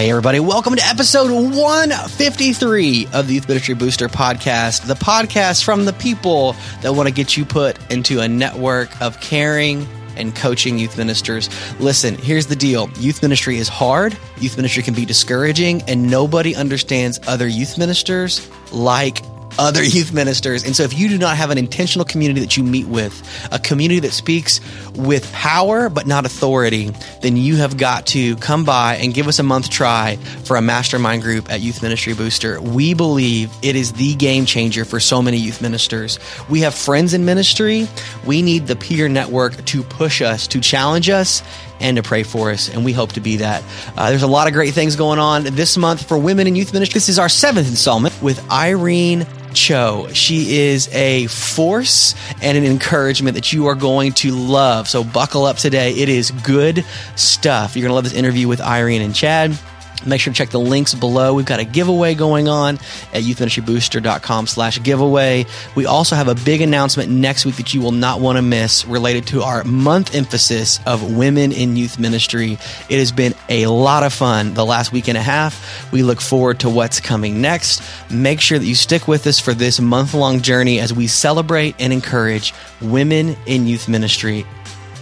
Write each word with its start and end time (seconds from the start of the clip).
Hey, 0.00 0.08
everybody, 0.08 0.40
welcome 0.40 0.74
to 0.76 0.82
episode 0.86 1.30
153 1.30 3.08
of 3.12 3.26
the 3.26 3.34
Youth 3.34 3.46
Ministry 3.46 3.74
Booster 3.74 4.08
podcast, 4.08 4.86
the 4.86 4.94
podcast 4.94 5.62
from 5.62 5.84
the 5.84 5.92
people 5.92 6.56
that 6.80 6.94
want 6.94 7.06
to 7.06 7.12
get 7.12 7.36
you 7.36 7.44
put 7.44 7.78
into 7.92 8.20
a 8.20 8.26
network 8.26 8.98
of 9.02 9.20
caring 9.20 9.86
and 10.16 10.34
coaching 10.34 10.78
youth 10.78 10.96
ministers. 10.96 11.50
Listen, 11.80 12.16
here's 12.16 12.46
the 12.46 12.56
deal. 12.56 12.88
Youth 12.98 13.20
ministry 13.20 13.58
is 13.58 13.68
hard, 13.68 14.16
youth 14.38 14.56
ministry 14.56 14.82
can 14.82 14.94
be 14.94 15.04
discouraging, 15.04 15.82
and 15.82 16.10
nobody 16.10 16.56
understands 16.56 17.20
other 17.28 17.46
youth 17.46 17.76
ministers 17.76 18.48
like 18.72 19.22
other 19.58 19.82
youth 19.84 20.12
ministers. 20.12 20.64
And 20.64 20.74
so, 20.74 20.82
if 20.82 20.98
you 20.98 21.08
do 21.08 21.18
not 21.18 21.36
have 21.36 21.50
an 21.50 21.58
intentional 21.58 22.04
community 22.04 22.40
that 22.40 22.56
you 22.56 22.62
meet 22.62 22.86
with, 22.86 23.22
a 23.52 23.58
community 23.58 24.00
that 24.00 24.12
speaks 24.12 24.60
with 24.94 25.30
power 25.32 25.88
but 25.88 26.06
not 26.06 26.26
authority, 26.26 26.90
then 27.22 27.36
you 27.36 27.56
have 27.56 27.76
got 27.76 28.06
to 28.08 28.36
come 28.36 28.64
by 28.64 28.96
and 28.96 29.14
give 29.14 29.28
us 29.28 29.38
a 29.38 29.42
month 29.42 29.70
try 29.70 30.16
for 30.44 30.56
a 30.56 30.62
mastermind 30.62 31.22
group 31.22 31.50
at 31.50 31.60
Youth 31.60 31.82
Ministry 31.82 32.14
Booster. 32.14 32.60
We 32.60 32.94
believe 32.94 33.52
it 33.62 33.76
is 33.76 33.92
the 33.92 34.14
game 34.14 34.46
changer 34.46 34.84
for 34.84 35.00
so 35.00 35.22
many 35.22 35.36
youth 35.36 35.62
ministers. 35.62 36.18
We 36.48 36.60
have 36.60 36.74
friends 36.74 37.14
in 37.14 37.24
ministry. 37.24 37.88
We 38.26 38.42
need 38.42 38.66
the 38.66 38.76
peer 38.76 39.08
network 39.08 39.64
to 39.66 39.82
push 39.82 40.22
us, 40.22 40.46
to 40.48 40.60
challenge 40.60 41.08
us, 41.08 41.42
and 41.80 41.96
to 41.96 42.02
pray 42.02 42.22
for 42.22 42.50
us. 42.50 42.68
And 42.68 42.84
we 42.84 42.92
hope 42.92 43.12
to 43.12 43.20
be 43.20 43.36
that. 43.36 43.64
Uh, 43.96 44.10
there's 44.10 44.22
a 44.22 44.28
lot 44.28 44.46
of 44.46 44.52
great 44.52 44.74
things 44.74 44.96
going 44.96 45.18
on 45.18 45.44
this 45.44 45.76
month 45.76 46.06
for 46.06 46.18
women 46.18 46.46
in 46.46 46.54
youth 46.54 46.72
ministry. 46.72 46.94
This 46.94 47.08
is 47.08 47.18
our 47.18 47.28
seventh 47.28 47.68
installment 47.68 48.20
with 48.22 48.50
Irene 48.50 49.26
Cho. 49.54 50.08
She 50.12 50.58
is 50.58 50.88
a 50.94 51.26
force 51.26 52.14
and 52.42 52.56
an 52.56 52.64
encouragement 52.64 53.34
that 53.34 53.52
you 53.52 53.66
are 53.66 53.74
going 53.74 54.12
to 54.14 54.32
love. 54.32 54.88
So 54.88 55.04
buckle 55.04 55.44
up 55.44 55.56
today. 55.56 55.92
It 55.92 56.08
is 56.08 56.30
good 56.30 56.84
stuff. 57.16 57.76
You're 57.76 57.82
going 57.82 57.90
to 57.90 57.94
love 57.94 58.04
this 58.04 58.14
interview 58.14 58.48
with 58.48 58.60
Irene 58.60 59.02
and 59.02 59.14
Chad. 59.14 59.58
Make 60.06 60.20
sure 60.20 60.32
to 60.32 60.36
check 60.36 60.50
the 60.50 60.60
links 60.60 60.94
below. 60.94 61.34
We've 61.34 61.46
got 61.46 61.60
a 61.60 61.64
giveaway 61.64 62.14
going 62.14 62.48
on 62.48 62.76
at 63.12 63.22
youthministrybooster.com 63.22 64.46
slash 64.46 64.82
giveaway. 64.82 65.46
We 65.74 65.86
also 65.86 66.16
have 66.16 66.28
a 66.28 66.34
big 66.34 66.60
announcement 66.60 67.10
next 67.10 67.44
week 67.44 67.56
that 67.56 67.74
you 67.74 67.80
will 67.80 67.92
not 67.92 68.20
want 68.20 68.36
to 68.36 68.42
miss 68.42 68.86
related 68.86 69.26
to 69.28 69.42
our 69.42 69.64
month 69.64 70.14
emphasis 70.14 70.80
of 70.86 71.16
women 71.16 71.52
in 71.52 71.76
youth 71.76 71.98
ministry. 71.98 72.52
It 72.88 72.98
has 72.98 73.12
been 73.12 73.34
a 73.48 73.66
lot 73.66 74.02
of 74.02 74.12
fun 74.12 74.54
the 74.54 74.64
last 74.64 74.92
week 74.92 75.08
and 75.08 75.18
a 75.18 75.22
half. 75.22 75.92
We 75.92 76.02
look 76.02 76.20
forward 76.20 76.60
to 76.60 76.70
what's 76.70 77.00
coming 77.00 77.40
next. 77.40 77.82
Make 78.10 78.40
sure 78.40 78.58
that 78.58 78.66
you 78.66 78.74
stick 78.74 79.06
with 79.06 79.26
us 79.26 79.38
for 79.38 79.54
this 79.54 79.80
month 79.80 80.14
long 80.14 80.40
journey 80.40 80.80
as 80.80 80.92
we 80.92 81.06
celebrate 81.06 81.74
and 81.78 81.92
encourage 81.92 82.54
women 82.80 83.36
in 83.46 83.66
youth 83.66 83.88
ministry. 83.88 84.46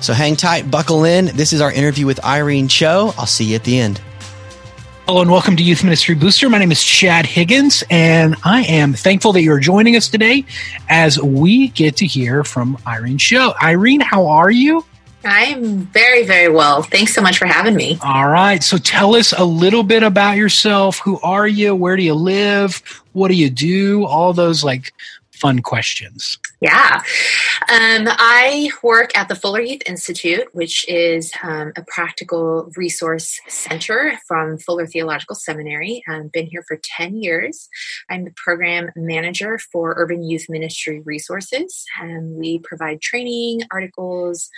So 0.00 0.12
hang 0.12 0.36
tight, 0.36 0.70
buckle 0.70 1.04
in. 1.04 1.26
This 1.26 1.52
is 1.52 1.60
our 1.60 1.72
interview 1.72 2.06
with 2.06 2.24
Irene 2.24 2.68
Cho. 2.68 3.12
I'll 3.18 3.26
see 3.26 3.44
you 3.44 3.56
at 3.56 3.64
the 3.64 3.78
end. 3.78 4.00
Hello 5.08 5.22
and 5.22 5.30
welcome 5.30 5.56
to 5.56 5.62
Youth 5.62 5.84
Ministry 5.84 6.14
Booster. 6.14 6.50
My 6.50 6.58
name 6.58 6.70
is 6.70 6.84
Chad 6.84 7.24
Higgins, 7.24 7.82
and 7.88 8.36
I 8.44 8.64
am 8.64 8.92
thankful 8.92 9.32
that 9.32 9.40
you're 9.40 9.58
joining 9.58 9.96
us 9.96 10.06
today 10.06 10.44
as 10.90 11.18
we 11.18 11.68
get 11.68 11.96
to 11.96 12.06
hear 12.06 12.44
from 12.44 12.76
Irene 12.86 13.16
Cho. 13.16 13.54
Irene, 13.62 14.00
how 14.00 14.26
are 14.26 14.50
you? 14.50 14.84
I'm 15.24 15.78
very, 15.86 16.26
very 16.26 16.50
well. 16.50 16.82
Thanks 16.82 17.14
so 17.14 17.22
much 17.22 17.38
for 17.38 17.46
having 17.46 17.74
me. 17.74 17.98
All 18.02 18.28
right. 18.28 18.62
So 18.62 18.76
tell 18.76 19.14
us 19.14 19.32
a 19.32 19.44
little 19.46 19.82
bit 19.82 20.02
about 20.02 20.36
yourself. 20.36 20.98
Who 20.98 21.18
are 21.20 21.48
you? 21.48 21.74
Where 21.74 21.96
do 21.96 22.02
you 22.02 22.12
live? 22.12 22.82
What 23.14 23.28
do 23.28 23.34
you 23.34 23.48
do? 23.48 24.04
All 24.04 24.34
those 24.34 24.62
like 24.62 24.92
fun 25.40 25.60
questions. 25.60 26.38
Yeah. 26.60 27.02
Um, 27.70 28.08
I 28.08 28.70
work 28.82 29.16
at 29.16 29.28
the 29.28 29.36
Fuller 29.36 29.60
Youth 29.60 29.82
Institute, 29.86 30.48
which 30.52 30.88
is 30.88 31.32
um, 31.42 31.72
a 31.76 31.84
practical 31.86 32.70
resource 32.76 33.40
center 33.46 34.18
from 34.26 34.58
Fuller 34.58 34.86
Theological 34.86 35.36
Seminary. 35.36 36.02
I've 36.08 36.32
been 36.32 36.46
here 36.46 36.64
for 36.66 36.78
10 36.82 37.16
years. 37.16 37.68
I'm 38.10 38.24
the 38.24 38.32
program 38.36 38.90
manager 38.96 39.58
for 39.70 39.94
Urban 39.96 40.24
Youth 40.24 40.46
Ministry 40.48 41.00
Resources, 41.04 41.84
and 42.00 42.34
we 42.34 42.58
provide 42.58 43.00
training, 43.00 43.60
articles, 43.70 44.50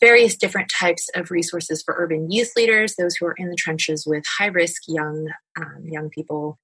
various 0.00 0.36
different 0.36 0.70
types 0.70 1.08
of 1.14 1.30
resources 1.30 1.82
for 1.82 1.94
urban 1.98 2.30
youth 2.30 2.52
leaders, 2.56 2.94
those 2.96 3.16
who 3.16 3.26
are 3.26 3.34
in 3.36 3.50
the 3.50 3.56
trenches 3.56 4.06
with 4.06 4.24
high 4.38 4.46
risk 4.46 4.82
young 4.88 5.28
um, 5.58 5.84
young 5.84 6.08
people, 6.10 6.58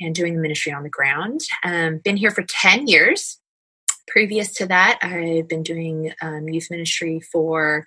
and 0.00 0.14
doing 0.14 0.34
the 0.34 0.40
ministry 0.40 0.72
on 0.72 0.82
the 0.82 0.88
ground. 0.88 1.40
Um, 1.64 1.98
been 1.98 2.16
here 2.16 2.30
for 2.30 2.44
10 2.48 2.86
years 2.86 2.97
previous 4.06 4.52
to 4.54 4.66
that, 4.66 4.98
I've 5.02 5.48
been 5.48 5.62
doing 5.62 6.12
um, 6.20 6.48
youth 6.48 6.68
ministry 6.70 7.20
for 7.20 7.86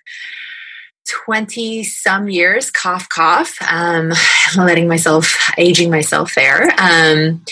20 1.08 1.82
some 1.84 2.28
years, 2.28 2.70
cough, 2.70 3.08
cough, 3.08 3.56
um, 3.68 4.12
letting 4.56 4.88
myself, 4.88 5.36
aging 5.58 5.90
myself 5.90 6.34
there. 6.34 6.72
Um, 6.78 7.44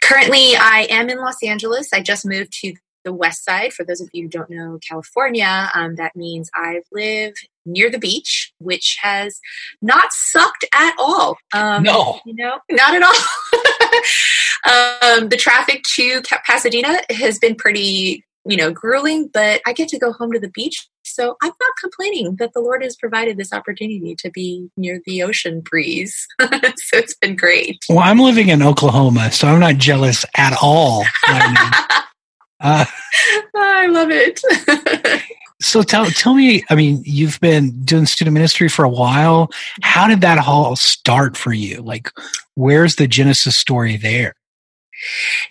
currently, 0.00 0.54
I 0.56 0.86
am 0.90 1.10
in 1.10 1.18
Los 1.18 1.42
Angeles. 1.42 1.92
I 1.92 2.00
just 2.00 2.24
moved 2.24 2.52
to 2.60 2.74
the 3.04 3.12
west 3.12 3.44
side. 3.44 3.72
For 3.72 3.84
those 3.84 4.00
of 4.00 4.08
you 4.12 4.24
who 4.24 4.28
don't 4.28 4.50
know 4.50 4.78
California, 4.88 5.70
um, 5.74 5.96
that 5.96 6.14
means 6.14 6.50
I 6.54 6.82
live 6.92 7.34
near 7.64 7.90
the 7.90 7.98
beach, 7.98 8.52
which 8.58 8.98
has 9.02 9.40
not 9.80 10.12
sucked 10.12 10.64
at 10.72 10.94
all. 10.98 11.36
Um, 11.52 11.82
no. 11.82 12.20
You 12.24 12.34
know, 12.34 12.58
not 12.70 12.94
at 12.94 13.02
all. 13.02 13.12
um, 14.64 15.28
the 15.28 15.36
traffic 15.36 15.82
to 15.96 16.22
Pasadena 16.46 17.00
has 17.10 17.38
been 17.38 17.54
pretty, 17.54 18.24
you 18.44 18.56
know, 18.56 18.70
grueling, 18.70 19.28
but 19.32 19.60
I 19.66 19.72
get 19.72 19.88
to 19.88 19.98
go 19.98 20.12
home 20.12 20.32
to 20.32 20.40
the 20.40 20.50
beach. 20.50 20.88
So 21.04 21.36
I'm 21.42 21.52
not 21.60 21.72
complaining 21.80 22.36
that 22.36 22.52
the 22.54 22.60
Lord 22.60 22.82
has 22.82 22.96
provided 22.96 23.36
this 23.36 23.52
opportunity 23.52 24.14
to 24.18 24.30
be 24.30 24.70
near 24.76 25.00
the 25.04 25.22
ocean 25.22 25.60
breeze. 25.60 26.26
so 26.40 26.48
it's 26.94 27.14
been 27.14 27.36
great. 27.36 27.78
Well, 27.88 27.98
I'm 27.98 28.18
living 28.18 28.48
in 28.48 28.62
Oklahoma, 28.62 29.30
so 29.32 29.48
I'm 29.48 29.60
not 29.60 29.76
jealous 29.76 30.24
at 30.36 30.56
all. 30.62 31.04
uh, 31.28 32.84
I 33.54 33.86
love 33.88 34.08
it. 34.10 34.40
so 35.60 35.82
tell 35.82 36.06
tell 36.06 36.34
me, 36.34 36.64
I 36.70 36.76
mean, 36.76 37.02
you've 37.04 37.40
been 37.40 37.82
doing 37.84 38.06
student 38.06 38.34
ministry 38.34 38.68
for 38.68 38.84
a 38.84 38.90
while. 38.90 39.50
How 39.82 40.06
did 40.06 40.20
that 40.22 40.38
all 40.38 40.76
start 40.76 41.36
for 41.36 41.52
you? 41.52 41.82
Like, 41.82 42.10
where's 42.54 42.96
the 42.96 43.06
Genesis 43.06 43.56
story 43.56 43.96
there? 43.96 44.34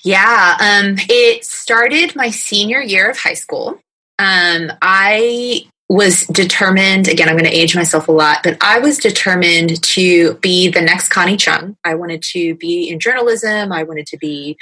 Yeah, 0.03 0.57
um, 0.59 0.95
it 1.09 1.45
started 1.45 2.15
my 2.15 2.29
senior 2.29 2.81
year 2.81 3.09
of 3.09 3.17
high 3.17 3.33
school. 3.33 3.79
Um, 4.19 4.71
I 4.81 5.65
was 5.91 6.25
determined, 6.27 7.09
again, 7.09 7.27
I'm 7.27 7.35
going 7.35 7.49
to 7.49 7.57
age 7.57 7.75
myself 7.75 8.07
a 8.07 8.13
lot, 8.13 8.43
but 8.43 8.55
I 8.61 8.79
was 8.79 8.97
determined 8.97 9.83
to 9.83 10.35
be 10.35 10.69
the 10.69 10.79
next 10.79 11.09
Connie 11.09 11.35
Chung. 11.35 11.75
I 11.83 11.95
wanted 11.95 12.21
to 12.31 12.55
be 12.55 12.87
in 12.87 12.97
journalism. 12.97 13.73
I 13.73 13.83
wanted 13.83 14.05
to 14.07 14.17
be 14.17 14.57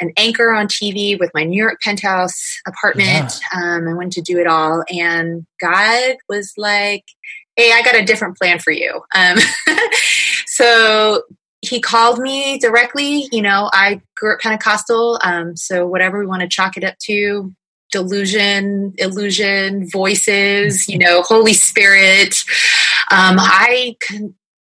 an 0.00 0.10
anchor 0.16 0.54
on 0.54 0.68
TV 0.68 1.20
with 1.20 1.30
my 1.34 1.44
New 1.44 1.62
York 1.62 1.82
penthouse 1.82 2.58
apartment. 2.66 3.40
Yeah. 3.52 3.76
Um, 3.76 3.88
I 3.88 3.92
wanted 3.92 4.12
to 4.12 4.22
do 4.22 4.38
it 4.38 4.46
all. 4.46 4.82
And 4.88 5.44
God 5.60 6.16
was 6.30 6.54
like, 6.56 7.04
hey, 7.56 7.72
I 7.74 7.82
got 7.82 7.96
a 7.96 8.04
different 8.04 8.38
plan 8.38 8.58
for 8.58 8.70
you. 8.70 9.02
Um, 9.14 9.36
so 10.46 11.24
he 11.62 11.80
called 11.80 12.18
me 12.18 12.58
directly. 12.58 13.28
You 13.32 13.42
know, 13.42 13.70
I 13.72 14.00
grew 14.16 14.34
up 14.34 14.40
Pentecostal, 14.40 15.18
um, 15.22 15.56
so 15.56 15.86
whatever 15.86 16.18
we 16.18 16.26
want 16.26 16.42
to 16.42 16.48
chalk 16.48 16.76
it 16.76 16.84
up 16.84 16.96
to 17.04 17.54
delusion, 17.90 18.94
illusion, 18.98 19.88
voices, 19.90 20.88
you 20.88 20.98
know, 20.98 21.22
Holy 21.22 21.54
Spirit. 21.54 22.36
Um, 23.10 23.36
I 23.38 23.96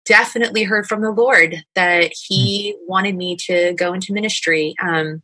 definitely 0.07 0.63
heard 0.63 0.87
from 0.87 1.03
the 1.03 1.11
Lord 1.11 1.65
that 1.75 2.13
He 2.15 2.77
wanted 2.87 3.17
me 3.17 3.37
to 3.47 3.75
go 3.75 3.93
into 3.93 4.13
ministry. 4.13 4.75
Um, 4.83 5.23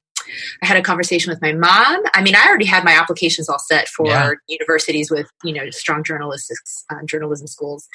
I 0.62 0.66
had 0.66 0.76
a 0.76 0.82
conversation 0.82 1.30
with 1.30 1.40
my 1.42 1.52
mom. 1.52 2.02
I 2.14 2.22
mean, 2.22 2.34
I 2.34 2.46
already 2.46 2.64
had 2.64 2.84
my 2.84 2.92
applications 2.92 3.48
all 3.48 3.58
set 3.58 3.88
for 3.88 4.06
yeah. 4.06 4.30
universities 4.48 5.10
with, 5.10 5.26
you 5.42 5.52
know, 5.52 5.68
strong 5.70 6.02
journalistics, 6.04 6.84
uh, 6.90 7.04
journalism 7.04 7.46
schools. 7.46 7.86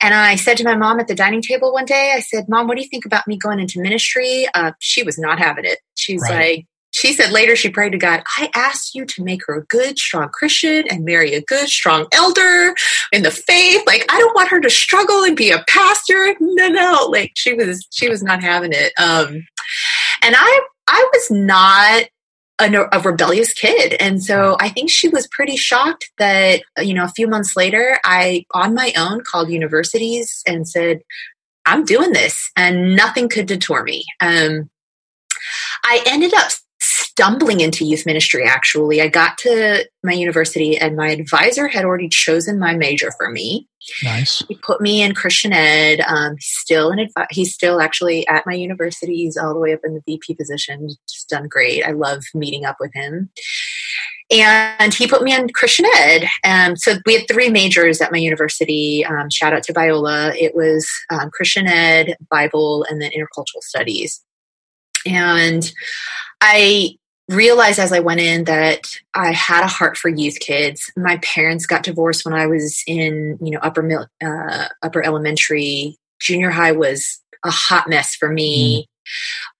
And 0.00 0.14
I 0.14 0.36
said 0.36 0.56
to 0.58 0.64
my 0.64 0.76
mom 0.76 1.00
at 1.00 1.08
the 1.08 1.14
dining 1.14 1.42
table 1.42 1.72
one 1.72 1.84
day, 1.84 2.12
I 2.14 2.20
said, 2.20 2.48
Mom, 2.48 2.66
what 2.66 2.76
do 2.76 2.82
you 2.82 2.88
think 2.88 3.04
about 3.04 3.26
me 3.26 3.36
going 3.36 3.60
into 3.60 3.80
ministry? 3.80 4.46
Uh, 4.54 4.72
she 4.78 5.02
was 5.02 5.18
not 5.18 5.38
having 5.38 5.64
it. 5.64 5.78
She's 5.94 6.22
right. 6.22 6.56
like, 6.56 6.66
she 6.92 7.12
said 7.12 7.32
later 7.32 7.56
she 7.56 7.70
prayed 7.70 7.90
to 7.90 7.98
God, 7.98 8.22
I 8.36 8.50
asked 8.54 8.94
you 8.94 9.04
to 9.04 9.24
make 9.24 9.40
her 9.46 9.56
a 9.56 9.64
good, 9.64 9.98
strong 9.98 10.28
Christian 10.28 10.84
and 10.88 11.04
marry 11.04 11.34
a 11.34 11.42
good, 11.42 11.68
strong 11.68 12.06
elder 12.12 12.72
in 13.10 13.24
the 13.24 13.32
faith. 13.32 13.82
Like, 13.84 14.06
I 14.08 14.20
don't 14.20 14.34
want 14.36 14.50
her 14.50 14.60
to 14.60 14.70
struggle 14.70 15.24
and 15.24 15.36
be 15.36 15.50
a 15.50 15.64
pastor. 15.66 16.36
No, 16.38 16.68
no. 16.68 17.08
Like 17.10 17.32
she 17.34 17.52
was, 17.52 17.84
she 17.90 18.08
was 18.08 18.22
not 18.22 18.42
having 18.42 18.72
it. 18.72 18.92
Um, 18.96 19.44
and 20.22 20.36
I 20.38 20.60
I 20.88 21.08
was 21.12 21.30
not 21.30 22.04
a, 22.60 22.88
a, 22.92 23.00
rebellious 23.00 23.52
kid. 23.52 23.94
And 23.94 24.22
so 24.22 24.56
I 24.60 24.68
think 24.68 24.90
she 24.90 25.08
was 25.08 25.28
pretty 25.28 25.56
shocked 25.56 26.10
that, 26.18 26.62
you 26.78 26.94
know, 26.94 27.04
a 27.04 27.08
few 27.08 27.26
months 27.26 27.56
later, 27.56 27.98
I, 28.04 28.44
on 28.52 28.74
my 28.74 28.92
own, 28.96 29.22
called 29.22 29.50
universities 29.50 30.42
and 30.46 30.68
said, 30.68 31.00
I'm 31.66 31.84
doing 31.84 32.12
this, 32.12 32.50
and 32.56 32.94
nothing 32.94 33.28
could 33.28 33.46
deter 33.46 33.82
me. 33.82 34.04
Um, 34.20 34.70
I 35.84 36.02
ended 36.06 36.34
up 36.34 36.50
stumbling 37.14 37.60
into 37.60 37.84
youth 37.84 38.04
ministry 38.06 38.44
actually 38.44 39.00
i 39.00 39.06
got 39.06 39.38
to 39.38 39.88
my 40.02 40.12
university 40.12 40.76
and 40.76 40.96
my 40.96 41.10
advisor 41.10 41.68
had 41.68 41.84
already 41.84 42.08
chosen 42.08 42.58
my 42.58 42.74
major 42.74 43.10
for 43.16 43.30
me 43.30 43.68
nice 44.02 44.42
he 44.48 44.56
put 44.56 44.80
me 44.80 45.00
in 45.00 45.14
christian 45.14 45.52
ed 45.52 46.00
um, 46.08 46.34
he's 46.34 46.56
still 46.56 46.90
an 46.90 46.98
advi- 46.98 47.26
he's 47.30 47.54
still 47.54 47.80
actually 47.80 48.26
at 48.26 48.44
my 48.46 48.54
university 48.54 49.14
he's 49.14 49.36
all 49.36 49.54
the 49.54 49.60
way 49.60 49.72
up 49.72 49.80
in 49.84 49.94
the 49.94 50.02
vp 50.06 50.34
position 50.34 50.88
just 51.08 51.28
done 51.28 51.46
great 51.46 51.84
i 51.84 51.92
love 51.92 52.22
meeting 52.34 52.64
up 52.64 52.76
with 52.80 52.92
him 52.94 53.30
and 54.30 54.94
he 54.94 55.06
put 55.06 55.22
me 55.22 55.34
in 55.34 55.50
Christian 55.50 55.84
Ed. 55.96 56.26
Um, 56.44 56.76
so 56.76 56.94
we 57.04 57.14
had 57.14 57.28
three 57.30 57.50
majors 57.50 58.00
at 58.00 58.10
my 58.10 58.16
university. 58.16 59.04
Um, 59.04 59.28
shout 59.28 59.52
out 59.52 59.62
to 59.64 59.74
Biola. 59.74 60.34
It 60.34 60.54
was 60.54 60.88
um, 61.10 61.30
Christian 61.30 61.66
Ed, 61.66 62.16
Bible, 62.30 62.86
and 62.88 63.02
then 63.02 63.10
intercultural 63.10 63.60
studies. 63.60 64.24
And 65.06 65.70
I 66.40 66.96
realized 67.28 67.78
as 67.78 67.92
I 67.92 68.00
went 68.00 68.20
in 68.20 68.44
that 68.44 68.86
I 69.14 69.32
had 69.32 69.64
a 69.64 69.68
heart 69.68 69.96
for 69.96 70.08
youth 70.08 70.38
kids. 70.40 70.90
My 70.96 71.18
parents 71.18 71.66
got 71.66 71.82
divorced 71.82 72.24
when 72.24 72.34
I 72.34 72.46
was 72.46 72.82
in, 72.86 73.38
you 73.40 73.52
know, 73.52 73.60
upper 73.62 74.08
uh, 74.22 74.68
upper 74.82 75.02
elementary. 75.02 75.96
Junior 76.20 76.50
high 76.50 76.72
was 76.72 77.20
a 77.44 77.50
hot 77.50 77.88
mess 77.88 78.14
for 78.14 78.30
me. 78.30 78.82
Mm. 78.82 78.88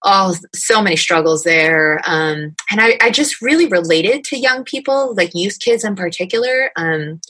Oh, 0.06 0.34
so 0.54 0.82
many 0.82 0.96
struggles 0.96 1.42
there. 1.42 2.00
Um, 2.06 2.54
and 2.70 2.80
I, 2.80 2.98
I, 3.00 3.10
just 3.10 3.42
really 3.42 3.66
related 3.66 4.24
to 4.24 4.38
young 4.38 4.64
people, 4.64 5.14
like 5.14 5.34
youth 5.34 5.58
kids 5.60 5.84
in 5.84 5.96
particular. 5.96 6.70
Um, 6.76 7.20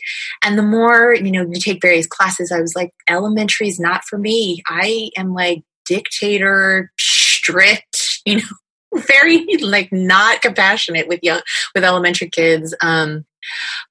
and 0.45 0.57
the 0.57 0.63
more, 0.63 1.15
you 1.15 1.33
know, 1.33 1.43
you 1.43 1.61
take 1.61 1.83
various 1.83 2.07
classes, 2.07 2.53
I 2.53 2.61
was 2.61 2.77
like, 2.77 2.93
elementary 3.09 3.67
is 3.67 3.81
not 3.81 4.05
for 4.05 4.17
me. 4.17 4.63
I 4.69 5.11
am 5.17 5.35
like 5.35 5.63
dictator, 5.85 6.93
strict, 6.99 8.21
you 8.25 8.37
know, 8.37 8.49
very 8.96 9.46
like 9.61 9.93
not 9.93 10.43
compassionate 10.43 11.08
with 11.08 11.20
young 11.23 11.43
with 11.75 11.85
elementary 11.85 12.29
kids. 12.29 12.75
Um, 12.81 13.25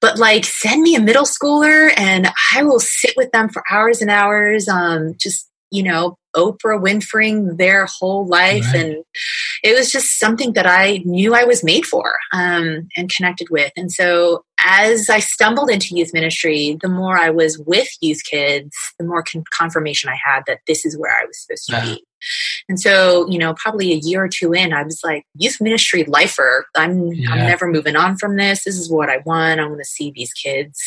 but 0.02 0.18
like 0.18 0.46
send 0.46 0.82
me 0.82 0.96
a 0.96 1.02
middle 1.02 1.26
schooler 1.26 1.92
and 1.98 2.32
I 2.56 2.64
will 2.64 2.80
sit 2.80 3.14
with 3.16 3.32
them 3.32 3.50
for 3.50 3.64
hours 3.70 4.02
and 4.02 4.10
hours. 4.10 4.68
Um, 4.68 5.16
just 5.20 5.50
you 5.74 5.82
know, 5.82 6.20
Oprah 6.36 6.80
Winfrey 6.80 7.58
their 7.58 7.88
whole 7.88 8.28
life. 8.28 8.66
Right. 8.74 8.76
And 8.76 9.04
it 9.64 9.76
was 9.76 9.90
just 9.90 10.20
something 10.20 10.54
that 10.54 10.68
I 10.68 11.02
knew 11.04 11.34
I 11.34 11.46
was 11.46 11.64
made 11.64 11.86
for 11.88 12.16
um, 12.32 12.88
and 12.96 13.12
connected 13.12 13.48
with. 13.50 13.72
And 13.76 13.92
so 13.92 14.46
as 14.64 15.10
I 15.10 15.18
stumbled 15.18 15.72
into 15.72 15.96
youth 15.96 16.14
ministry, 16.14 16.78
the 16.80 16.90
more 16.90 17.18
I 17.18 17.32
was 17.32 17.58
with 17.58 17.88
youth 18.02 18.22
kids, 18.24 18.76
the 19.00 19.06
more 19.06 19.24
con- 19.24 19.44
confirmation 19.52 20.12
I 20.12 20.20
had 20.24 20.44
that 20.46 20.60
this 20.68 20.86
is 20.86 20.96
where 20.96 21.12
I 21.12 21.26
was 21.26 21.42
supposed 21.42 21.66
to 21.66 21.74
yeah. 21.74 21.86
be. 21.96 22.04
And 22.70 22.80
so, 22.80 23.28
you 23.30 23.38
know, 23.38 23.54
probably 23.56 23.94
a 23.94 23.98
year 23.98 24.24
or 24.24 24.30
two 24.30 24.54
in, 24.54 24.74
I 24.74 24.84
was 24.84 25.02
like, 25.04 25.26
youth 25.36 25.60
ministry 25.60 26.04
lifer. 26.06 26.66
I'm 26.76 27.08
yeah. 27.08 27.32
I'm 27.32 27.40
never 27.40 27.68
moving 27.68 27.96
on 27.96 28.18
from 28.18 28.38
this. 28.38 28.64
This 28.64 28.78
is 28.78 28.90
what 28.90 29.10
I 29.10 29.18
want. 29.26 29.60
I 29.60 29.66
want 29.66 29.80
to 29.80 29.86
see 29.86 30.12
these 30.12 30.34
kids 30.34 30.80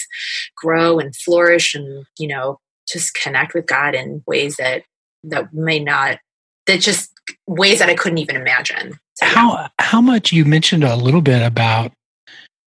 grow 0.56 0.99
and 0.99 1.15
flourish 1.15 1.75
and, 1.75 2.06
you 2.19 2.29
know, 2.29 2.59
just 2.88 3.15
connect 3.15 3.55
with 3.55 3.67
God 3.67 3.94
in 3.94 4.23
ways 4.27 4.56
that 4.56 4.85
that 5.25 5.53
may 5.53 5.81
not 5.81 6.19
that 6.67 6.81
just 6.81 7.12
ways 7.47 7.79
that 7.81 7.88
I 7.88 7.94
couldn't 7.94 8.19
even 8.19 8.37
imagine. 8.37 8.99
So, 9.15 9.27
how 9.27 9.69
how 9.79 10.00
much 10.00 10.33
you 10.33 10.44
mentioned 10.44 10.85
a 10.85 10.97
little 10.97 11.23
bit 11.23 11.43
about 11.43 11.93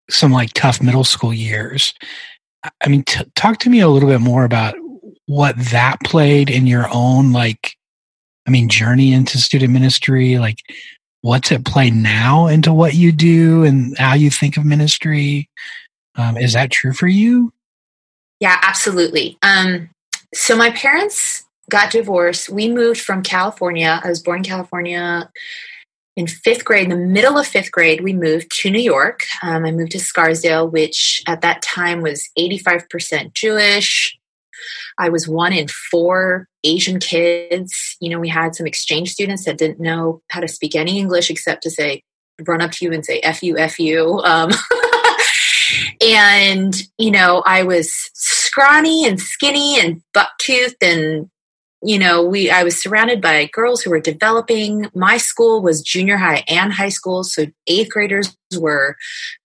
some 0.10 0.32
like 0.32 0.54
tough 0.54 0.82
middle 0.82 1.04
school 1.04 1.34
years. 1.34 1.94
I 2.84 2.90
mean, 2.90 3.04
t- 3.04 3.24
talk 3.36 3.60
to 3.60 3.70
me 3.70 3.80
a 3.80 3.88
little 3.88 4.10
bit 4.10 4.22
more 4.22 4.44
about 4.44 4.76
what 5.28 5.56
that 5.72 5.98
played 6.04 6.50
in 6.50 6.68
your 6.68 6.88
own 6.92 7.32
like, 7.32 7.76
I 8.50 8.52
mean, 8.52 8.68
journey 8.68 9.14
into 9.14 9.38
student 9.38 9.72
ministry. 9.72 10.40
Like, 10.40 10.58
what's 11.22 11.52
at 11.52 11.66
play 11.66 11.92
now 11.92 12.48
into 12.48 12.74
what 12.74 12.96
you 12.96 13.12
do 13.12 13.64
and 13.64 13.96
how 13.96 14.16
you 14.16 14.32
think 14.32 14.58
of 14.58 14.66
ministry? 14.66 15.48
Um, 16.16 16.36
is 16.36 16.54
that 16.54 16.72
true 16.72 16.94
for 16.94 17.06
you? 17.06 17.54
Yeah, 18.40 18.58
absolutely. 18.64 19.38
Um, 19.44 19.92
so 20.34 20.58
my 20.58 20.72
parents 20.72 21.44
got 21.70 21.92
divorced. 21.92 22.50
We 22.50 22.70
moved 22.70 23.02
from 23.02 23.22
California. 23.22 24.02
I 24.04 24.10
was 24.10 24.20
born 24.20 24.40
in 24.40 24.46
California 24.46 25.30
in 26.20 26.28
fifth 26.28 26.66
grade, 26.66 26.84
in 26.84 26.90
the 26.90 26.98
middle 26.98 27.38
of 27.38 27.48
fifth 27.48 27.72
grade, 27.72 28.02
we 28.02 28.12
moved 28.12 28.52
to 28.52 28.70
New 28.70 28.82
York. 28.82 29.22
Um, 29.42 29.64
I 29.64 29.72
moved 29.72 29.94
to 29.94 30.00
Scarsdale, 30.00 30.68
which 30.68 31.24
at 31.28 31.40
that 31.42 31.62
time 31.62 32.02
was 32.02 32.30
85% 32.38 33.34
Jewish. 33.34 34.19
I 34.98 35.10
was 35.10 35.28
one 35.28 35.54
in 35.54 35.68
four 35.92 36.48
Asian 36.64 37.00
kids. 37.00 37.98
You 38.00 38.10
know, 38.10 38.20
we 38.20 38.30
had 38.30 38.56
some 38.56 38.68
exchange 38.68 39.12
students 39.12 39.46
that 39.46 39.58
didn't 39.58 39.80
know 39.80 40.22
how 40.30 40.40
to 40.40 40.48
speak 40.48 40.76
any 40.76 41.00
English 41.00 41.30
except 41.30 41.64
to 41.64 41.70
say, 41.70 42.04
run 42.48 42.62
up 42.62 42.72
to 42.72 42.86
you 42.86 42.92
and 42.92 43.06
say, 43.06 43.20
F 43.20 43.44
you, 43.44 43.58
F 43.58 43.80
you. 43.80 44.20
Um, 44.24 44.52
and, 46.06 46.76
you 46.98 47.12
know, 47.12 47.44
I 47.46 47.64
was 47.64 47.92
scrawny 48.14 49.06
and 49.06 49.20
skinny 49.20 49.80
and 49.80 50.02
buck 50.14 50.32
toothed 50.40 50.82
and 50.82 51.30
you 51.82 51.98
know 51.98 52.24
we 52.24 52.50
i 52.50 52.64
was 52.64 52.82
surrounded 52.82 53.22
by 53.22 53.46
girls 53.54 53.82
who 53.82 53.90
were 53.90 54.00
developing. 54.00 54.90
My 54.94 55.18
school 55.18 55.62
was 55.62 55.82
junior 55.82 56.18
high 56.18 56.44
and 56.48 56.74
high 56.74 56.90
school 56.90 57.24
so 57.24 57.46
eighth 57.68 57.90
graders 57.90 58.36
were 58.58 58.96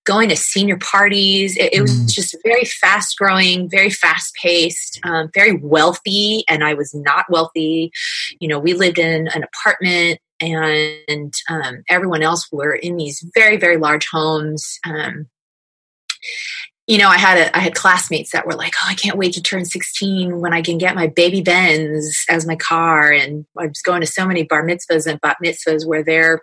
going 0.04 0.28
to 0.28 0.36
senior 0.36 0.78
parties. 0.78 1.56
It, 1.56 1.74
it 1.74 1.80
was 1.80 1.92
mm. 1.92 2.10
just 2.10 2.36
very 2.44 2.64
fast 2.64 3.16
growing 3.18 3.68
very 3.70 3.90
fast 3.90 4.34
paced 4.40 5.00
um, 5.04 5.30
very 5.34 5.54
wealthy 5.56 6.44
and 6.48 6.64
i 6.64 6.74
was 6.74 6.94
not 6.94 7.26
wealthy. 7.28 7.92
You 8.40 8.48
know 8.48 8.58
we 8.58 8.74
lived 8.74 8.98
in 8.98 9.28
an 9.28 9.44
apartment 9.44 10.18
and 10.40 11.32
um, 11.48 11.82
everyone 11.88 12.22
else 12.22 12.48
were 12.50 12.74
in 12.74 12.96
these 12.96 13.24
very 13.34 13.56
very 13.56 13.76
large 13.76 14.06
homes 14.10 14.78
um, 14.86 15.26
you 16.86 16.98
know, 16.98 17.08
I 17.08 17.16
had 17.16 17.38
a, 17.38 17.56
I 17.56 17.60
had 17.60 17.74
classmates 17.74 18.32
that 18.32 18.46
were 18.46 18.54
like, 18.54 18.74
"Oh, 18.78 18.86
I 18.88 18.94
can't 18.94 19.16
wait 19.16 19.32
to 19.34 19.42
turn 19.42 19.64
16 19.64 20.40
when 20.40 20.52
I 20.52 20.60
can 20.60 20.76
get 20.76 20.94
my 20.94 21.06
baby 21.06 21.40
Benz 21.40 22.24
as 22.28 22.46
my 22.46 22.56
car." 22.56 23.10
And 23.10 23.46
I 23.58 23.66
was 23.66 23.80
going 23.80 24.02
to 24.02 24.06
so 24.06 24.26
many 24.26 24.42
bar 24.42 24.66
mitzvahs 24.66 25.06
and 25.06 25.20
bat 25.20 25.38
mitzvahs 25.42 25.86
where 25.86 26.04
they're 26.04 26.42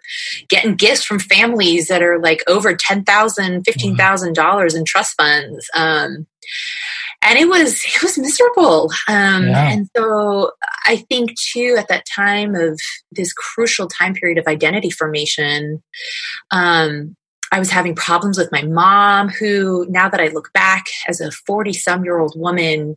getting 0.50 0.76
gifts 0.76 1.04
from 1.04 1.20
families 1.20 1.88
that 1.90 2.02
are 2.02 2.20
like 2.20 2.42
over 2.48 2.76
ten 2.76 3.04
thousand, 3.04 3.64
fifteen 3.66 3.96
thousand 3.96 4.34
dollars 4.34 4.74
in 4.74 4.84
trust 4.84 5.16
funds. 5.16 5.70
Um, 5.76 6.26
and 7.22 7.38
it 7.38 7.48
was 7.48 7.84
it 7.86 8.02
was 8.02 8.18
miserable. 8.18 8.92
Um, 9.08 9.48
yeah. 9.48 9.72
And 9.72 9.88
so 9.96 10.52
I 10.86 10.98
think 11.08 11.40
too, 11.40 11.76
at 11.78 11.88
that 11.90 12.06
time 12.14 12.56
of 12.56 12.80
this 13.12 13.32
crucial 13.32 13.88
time 13.88 14.16
period 14.16 14.40
of 14.40 14.48
identity 14.48 14.90
formation, 14.90 15.84
um, 16.50 17.16
I 17.52 17.60
was 17.60 17.70
having 17.70 17.96
problems 17.96 18.38
with 18.38 18.52
my 18.52 18.64
mom, 18.64 19.30
who 19.30 19.86
now 19.90 20.08
that 20.08 20.22
I 20.22 20.30
look 20.30 20.54
back 20.54 20.86
as 21.08 21.20
a 21.20 21.32
40 21.32 21.74
some 21.74 22.06
year 22.06 22.20
old 22.20 22.34
woman, 22.36 22.96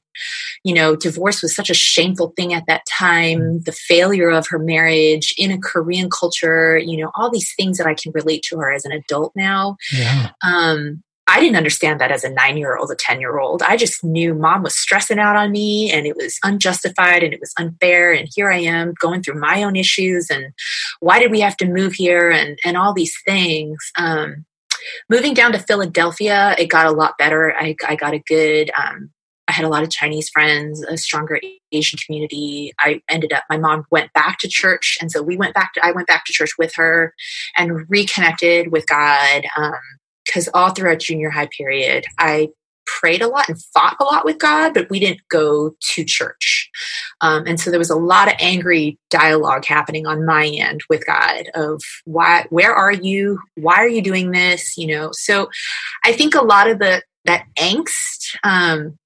you 0.63 0.75
know, 0.75 0.95
divorce 0.95 1.43
was 1.43 1.55
such 1.55 1.71
a 1.71 1.75
shameful 1.75 2.33
thing 2.37 2.55
at 2.55 2.67
that 2.69 2.87
time. 2.87 3.61
The 3.63 3.73
failure 3.73 4.31
of 4.31 4.47
her 4.49 4.59
marriage 4.59 5.35
in 5.37 5.51
a 5.51 5.59
Korean 5.59 6.09
culture, 6.09 6.79
you 6.79 7.03
know, 7.03 7.11
all 7.17 7.31
these 7.31 7.53
things 7.57 7.79
that 7.79 7.87
I 7.87 7.95
can 7.95 8.13
relate 8.13 8.43
to 8.45 8.59
her 8.59 8.73
as 8.73 8.85
an 8.85 8.93
adult 8.93 9.33
now. 9.35 9.77
Yeah. 9.93 10.31
Um, 10.43 11.03
I 11.27 11.41
didn't 11.41 11.57
understand 11.57 12.01
that 12.01 12.13
as 12.13 12.23
a 12.23 12.31
nine 12.31 12.57
year 12.57 12.77
old, 12.77 12.91
a 12.91 12.97
10 12.97 13.19
year 13.19 13.39
old. 13.39 13.63
I 13.63 13.77
just 13.77 14.05
knew 14.05 14.35
mom 14.35 14.63
was 14.63 14.77
stressing 14.77 15.19
out 15.19 15.37
on 15.37 15.53
me 15.53 15.91
and 15.91 16.07
it 16.07 16.17
was 16.17 16.39
unjustified 16.43 17.23
and 17.23 17.33
it 17.33 17.41
was 17.41 17.53
unfair. 17.59 18.13
And 18.13 18.29
here 18.35 18.51
I 18.51 18.59
am 18.59 18.93
going 19.01 19.23
through 19.23 19.41
my 19.41 19.63
own 19.63 19.75
issues 19.75 20.29
and 20.31 20.53
why 21.01 21.19
did 21.19 21.31
we 21.31 21.41
have 21.41 21.57
to 21.59 21.67
move 21.67 21.95
here 21.95 22.31
and, 22.31 22.59
and 22.65 22.77
all 22.77 22.93
these 22.93 23.17
things. 23.25 23.79
Um, 23.97 24.45
moving 25.09 25.33
down 25.33 25.53
to 25.53 25.59
Philadelphia, 25.59 26.55
it 26.59 26.67
got 26.67 26.87
a 26.87 26.93
lot 26.93 27.17
better. 27.19 27.55
I, 27.59 27.75
I 27.87 27.97
got 27.97 28.13
a 28.13 28.19
good, 28.19 28.71
um, 28.77 29.11
I 29.49 29.53
had 29.53 29.65
a 29.65 29.69
lot 29.69 29.83
of 29.83 29.91
Chinese 29.91 30.29
friends, 30.29 30.83
a 30.83 30.97
stronger 30.97 31.41
Asian 31.73 31.99
community. 32.05 32.73
I 32.79 33.01
ended 33.09 33.33
up, 33.33 33.45
my 33.49 33.59
mom 33.59 33.85
went 33.91 34.13
back 34.13 34.39
to 34.39 34.49
church. 34.49 34.99
And 35.01 35.11
so 35.11 35.23
we 35.23 35.37
went 35.37 35.55
back 35.55 35.75
to, 35.75 35.85
I 35.85 35.93
went 35.93 36.07
back 36.07 36.25
to 36.27 36.33
church 36.33 36.53
with 36.59 36.75
her 36.77 37.15
and 37.57 37.89
reconnected 37.89 38.73
with 38.73 38.87
God. 38.87 39.45
Um, 39.57 39.73
because 40.25 40.49
all 40.55 40.71
throughout 40.71 41.01
junior 41.01 41.31
high 41.31 41.49
period, 41.57 42.05
I 42.19 42.49
prayed 42.87 43.23
a 43.23 43.29
lot 43.29 43.49
and 43.49 43.63
fought 43.73 43.97
a 44.01 44.05
lot 44.05 44.25
with 44.25 44.39
God, 44.39 44.75
but 44.75 44.91
we 44.91 45.01
didn't 45.01 45.27
go 45.29 45.75
to 45.81 46.05
church. 46.05 46.71
Um, 47.21 47.45
and 47.47 47.59
so 47.59 47.71
there 47.71 47.79
was 47.79 47.91
a 47.91 47.97
lot 47.97 48.29
of 48.29 48.35
angry 48.39 48.99
dialogue 49.11 49.65
happening 49.65 50.07
on 50.07 50.27
my 50.27 50.47
end 50.47 50.83
with 50.89 51.07
God 51.07 51.47
of 51.55 51.83
why, 52.05 52.47
where 52.51 52.75
are 52.75 52.93
you? 52.93 53.39
Why 53.55 53.77
are 53.77 53.89
you 53.89 54.03
doing 54.03 54.31
this? 54.31 54.77
You 54.77 54.89
know, 54.89 55.11
so 55.13 55.49
I 56.05 56.13
think 56.13 56.35
a 56.35 56.45
lot 56.45 56.69
of 56.69 56.79
the, 56.79 57.03
that 57.25 57.47
angst, 57.59 58.37
um, 58.43 58.99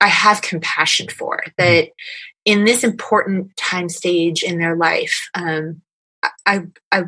I 0.00 0.08
have 0.08 0.42
compassion 0.42 1.08
for 1.08 1.42
that 1.58 1.88
in 2.44 2.64
this 2.64 2.84
important 2.84 3.54
time 3.56 3.88
stage 3.88 4.42
in 4.42 4.58
their 4.58 4.76
life. 4.76 5.28
Um, 5.34 5.82
I, 6.46 6.62
I 6.92 7.04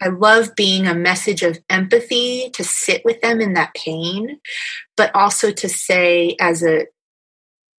I 0.00 0.08
love 0.08 0.54
being 0.56 0.86
a 0.86 0.94
message 0.94 1.42
of 1.42 1.58
empathy 1.68 2.50
to 2.54 2.64
sit 2.64 3.04
with 3.04 3.20
them 3.20 3.40
in 3.40 3.54
that 3.54 3.74
pain, 3.74 4.40
but 4.96 5.14
also 5.14 5.50
to 5.52 5.68
say, 5.68 6.36
as 6.40 6.62
a, 6.62 6.86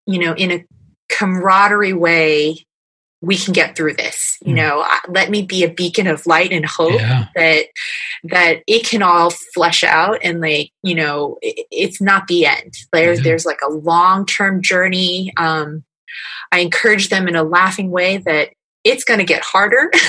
you 0.06 0.20
know, 0.20 0.34
in 0.34 0.52
a 0.52 0.66
camaraderie 1.10 1.94
way, 1.94 2.66
we 3.24 3.38
can 3.38 3.54
get 3.54 3.76
through 3.76 3.94
this 3.94 4.38
you 4.42 4.54
mm. 4.54 4.58
know 4.58 4.86
let 5.08 5.32
me 5.32 5.42
be 5.42 5.64
a 5.64 5.74
beacon 5.74 6.08
of 6.08 6.28
light 6.28 6.52
and 6.52 6.66
hope 6.66 6.92
yeah. 6.92 7.28
that 7.36 7.66
that 8.26 8.58
it 8.68 8.86
can 8.86 9.02
all 9.02 9.30
flesh 9.54 9.84
out 9.84 10.20
and 10.24 10.42
like 10.42 10.72
you 10.84 10.94
know 10.94 11.38
it, 11.42 11.66
it's 11.72 12.02
not 12.02 12.28
the 12.28 12.46
end 12.46 12.74
there's 12.92 13.20
mm-hmm. 13.20 13.24
there's 13.24 13.46
like 13.46 13.62
a 13.66 13.72
long 13.72 14.26
term 14.26 14.62
journey 14.62 15.32
um 15.38 15.84
i 16.52 16.60
encourage 16.60 17.08
them 17.08 17.28
in 17.30 17.36
a 17.36 17.44
laughing 17.44 17.90
way 17.90 18.18
that 18.18 18.50
it's 18.84 19.04
going 19.04 19.20
to 19.20 19.26
get 19.26 19.44
harder. 19.44 19.92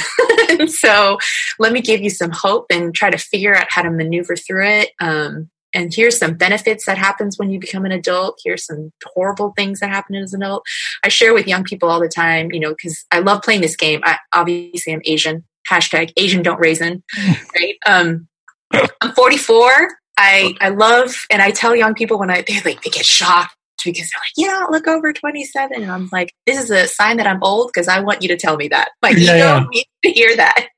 So 0.68 1.18
let 1.58 1.72
me 1.72 1.80
give 1.80 2.00
you 2.00 2.10
some 2.10 2.30
hope 2.30 2.66
and 2.70 2.94
try 2.94 3.10
to 3.10 3.18
figure 3.18 3.56
out 3.56 3.66
how 3.70 3.82
to 3.82 3.90
maneuver 3.90 4.36
through 4.36 4.66
it. 4.66 4.90
Um 5.00 5.50
and 5.72 5.92
here's 5.92 6.18
some 6.18 6.34
benefits 6.34 6.86
that 6.86 6.98
happens 6.98 7.38
when 7.38 7.50
you 7.50 7.58
become 7.58 7.84
an 7.84 7.90
adult. 7.90 8.40
Here's 8.44 8.64
some 8.64 8.92
horrible 9.04 9.52
things 9.56 9.80
that 9.80 9.90
happen 9.90 10.14
as 10.14 10.32
an 10.32 10.42
adult. 10.42 10.64
I 11.02 11.08
share 11.08 11.34
with 11.34 11.48
young 11.48 11.64
people 11.64 11.88
all 11.88 12.00
the 12.00 12.08
time 12.08 12.52
you 12.52 12.60
know 12.60 12.70
because 12.70 13.04
i 13.10 13.18
love 13.18 13.42
playing 13.42 13.62
this 13.62 13.76
game. 13.76 14.00
I, 14.04 14.18
obviously 14.32 14.92
i'm 14.92 15.02
asian. 15.04 15.44
Hashtag 15.68 16.12
asian 16.16 16.42
don't 16.42 16.60
raisin 16.60 17.02
right? 17.54 17.76
Um 17.86 18.28
i'm 18.72 19.12
44 19.14 19.88
i 20.18 20.54
i 20.60 20.68
love 20.68 21.14
and 21.30 21.40
i 21.42 21.50
tell 21.50 21.74
young 21.74 21.94
people 21.94 22.18
when 22.18 22.30
i 22.30 22.42
they 22.46 22.60
like 22.60 22.82
they 22.82 22.90
get 22.90 23.06
shocked 23.06 23.56
because 23.92 24.10
they're 24.10 24.20
like, 24.20 24.32
you 24.36 24.46
don't 24.46 24.70
look 24.70 24.86
over 24.86 25.12
27. 25.12 25.82
And 25.82 25.90
I'm 25.90 26.08
like, 26.12 26.32
this 26.46 26.62
is 26.62 26.70
a 26.70 26.86
sign 26.86 27.16
that 27.18 27.26
I'm 27.26 27.42
old 27.42 27.70
because 27.72 27.88
I 27.88 28.00
want 28.00 28.22
you 28.22 28.28
to 28.28 28.36
tell 28.36 28.56
me 28.56 28.68
that. 28.68 28.88
Like, 29.02 29.18
yeah, 29.18 29.36
you 29.36 29.42
don't 29.42 29.62
yeah. 29.72 29.82
need 29.82 29.86
to 30.04 30.10
hear 30.12 30.36
that. 30.36 30.68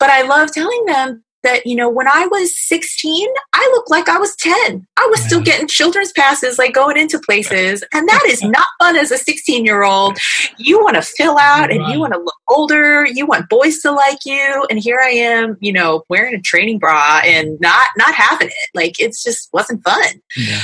But 0.00 0.08
I 0.08 0.22
love 0.22 0.52
telling 0.52 0.86
them 0.86 1.22
that, 1.42 1.66
you 1.66 1.76
know, 1.76 1.88
when 1.88 2.08
I 2.08 2.26
was 2.26 2.58
16, 2.68 3.28
I 3.52 3.70
looked 3.72 3.90
like 3.90 4.08
I 4.08 4.18
was 4.18 4.34
10. 4.36 4.86
I 4.96 5.06
was 5.10 5.22
still 5.22 5.40
getting 5.40 5.68
children's 5.68 6.12
passes, 6.12 6.58
like 6.58 6.74
going 6.74 6.96
into 6.96 7.18
places. 7.18 7.84
And 7.94 8.08
that 8.08 8.24
is 8.26 8.42
not 8.42 8.66
fun 8.80 8.96
as 8.96 9.10
a 9.10 9.18
16 9.18 9.64
year 9.64 9.82
old. 9.82 10.18
You 10.56 10.82
want 10.82 10.96
to 10.96 11.02
fill 11.02 11.38
out 11.38 11.70
and 11.70 11.86
you 11.92 12.00
want 12.00 12.12
to 12.14 12.18
look 12.18 12.34
older. 12.48 13.06
You 13.06 13.26
want 13.26 13.48
boys 13.48 13.78
to 13.80 13.92
like 13.92 14.18
you. 14.24 14.66
And 14.70 14.78
here 14.78 14.98
I 15.02 15.10
am, 15.10 15.56
you 15.60 15.72
know, 15.72 16.04
wearing 16.08 16.34
a 16.34 16.40
training 16.40 16.78
bra 16.78 17.20
and 17.24 17.58
not, 17.60 17.86
not 17.96 18.14
having 18.14 18.48
it. 18.48 18.70
Like 18.74 18.98
it's 18.98 19.22
just 19.22 19.48
wasn't 19.52 19.84
fun. 19.84 20.20
Yeah. 20.36 20.60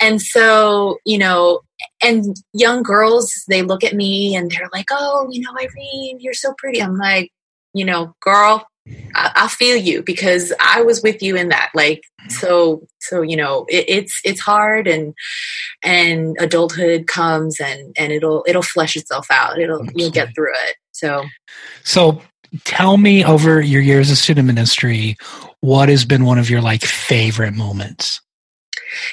And 0.00 0.20
so, 0.20 0.98
you 1.04 1.18
know, 1.18 1.60
and 2.02 2.36
young 2.52 2.82
girls, 2.82 3.32
they 3.48 3.62
look 3.62 3.84
at 3.84 3.94
me 3.94 4.34
and 4.34 4.50
they're 4.50 4.68
like, 4.72 4.86
oh, 4.90 5.28
you 5.30 5.40
know, 5.40 5.50
Irene, 5.58 6.18
you're 6.20 6.34
so 6.34 6.54
pretty. 6.58 6.82
I'm 6.82 6.96
like, 6.96 7.30
you 7.72 7.84
know, 7.84 8.14
girl, 8.20 8.66
I, 9.14 9.32
I 9.34 9.48
feel 9.48 9.76
you 9.76 10.02
because 10.02 10.52
I 10.60 10.82
was 10.82 11.02
with 11.02 11.22
you 11.22 11.36
in 11.36 11.48
that. 11.48 11.70
Like, 11.74 12.02
so, 12.28 12.86
so 13.00 13.22
you 13.22 13.36
know, 13.36 13.66
it, 13.68 13.84
it's 13.88 14.20
it's 14.24 14.40
hard, 14.40 14.86
and 14.86 15.14
and 15.82 16.36
adulthood 16.38 17.06
comes, 17.06 17.60
and 17.60 17.94
and 17.98 18.12
it'll 18.12 18.44
it'll 18.46 18.62
flesh 18.62 18.96
itself 18.96 19.26
out. 19.30 19.58
It'll 19.58 19.80
Absolutely. 19.80 20.02
you'll 20.02 20.12
get 20.12 20.34
through 20.34 20.52
it. 20.68 20.76
So, 20.92 21.24
so 21.82 22.22
tell 22.64 22.96
me 22.96 23.24
over 23.24 23.60
your 23.60 23.82
years 23.82 24.10
of 24.10 24.18
student 24.18 24.46
ministry, 24.46 25.16
what 25.60 25.88
has 25.88 26.04
been 26.04 26.24
one 26.24 26.38
of 26.38 26.48
your 26.48 26.60
like 26.60 26.82
favorite 26.82 27.54
moments? 27.54 28.20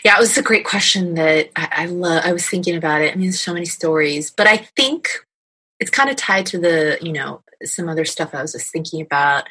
Yeah, 0.03 0.15
it 0.17 0.19
was 0.19 0.37
a 0.37 0.43
great 0.43 0.65
question 0.65 1.15
that 1.15 1.49
I, 1.55 1.69
I 1.71 1.85
love. 1.85 2.23
I 2.25 2.33
was 2.33 2.47
thinking 2.47 2.75
about 2.75 3.01
it. 3.01 3.11
I 3.11 3.15
mean, 3.15 3.27
there's 3.27 3.41
so 3.41 3.53
many 3.53 3.65
stories, 3.65 4.31
but 4.31 4.47
I 4.47 4.57
think 4.57 5.09
it's 5.79 5.91
kind 5.91 6.09
of 6.09 6.15
tied 6.15 6.45
to 6.47 6.59
the, 6.59 6.97
you 7.01 7.11
know, 7.11 7.41
some 7.63 7.89
other 7.89 8.05
stuff 8.05 8.33
I 8.33 8.41
was 8.41 8.53
just 8.53 8.71
thinking 8.71 9.01
about. 9.01 9.47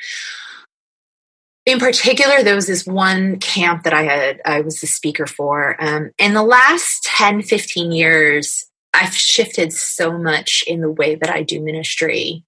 In 1.66 1.78
particular, 1.78 2.42
there 2.42 2.54
was 2.54 2.66
this 2.66 2.86
one 2.86 3.38
camp 3.38 3.84
that 3.84 3.92
I 3.92 4.02
had, 4.02 4.40
I 4.44 4.60
was 4.62 4.80
the 4.80 4.86
speaker 4.86 5.26
for. 5.26 5.76
Um, 5.82 6.10
in 6.18 6.34
the 6.34 6.42
last 6.42 7.04
10, 7.04 7.42
15 7.42 7.92
years, 7.92 8.66
I've 8.94 9.14
shifted 9.14 9.72
so 9.72 10.18
much 10.18 10.64
in 10.66 10.80
the 10.80 10.90
way 10.90 11.14
that 11.14 11.30
I 11.30 11.42
do 11.42 11.60
ministry 11.60 12.44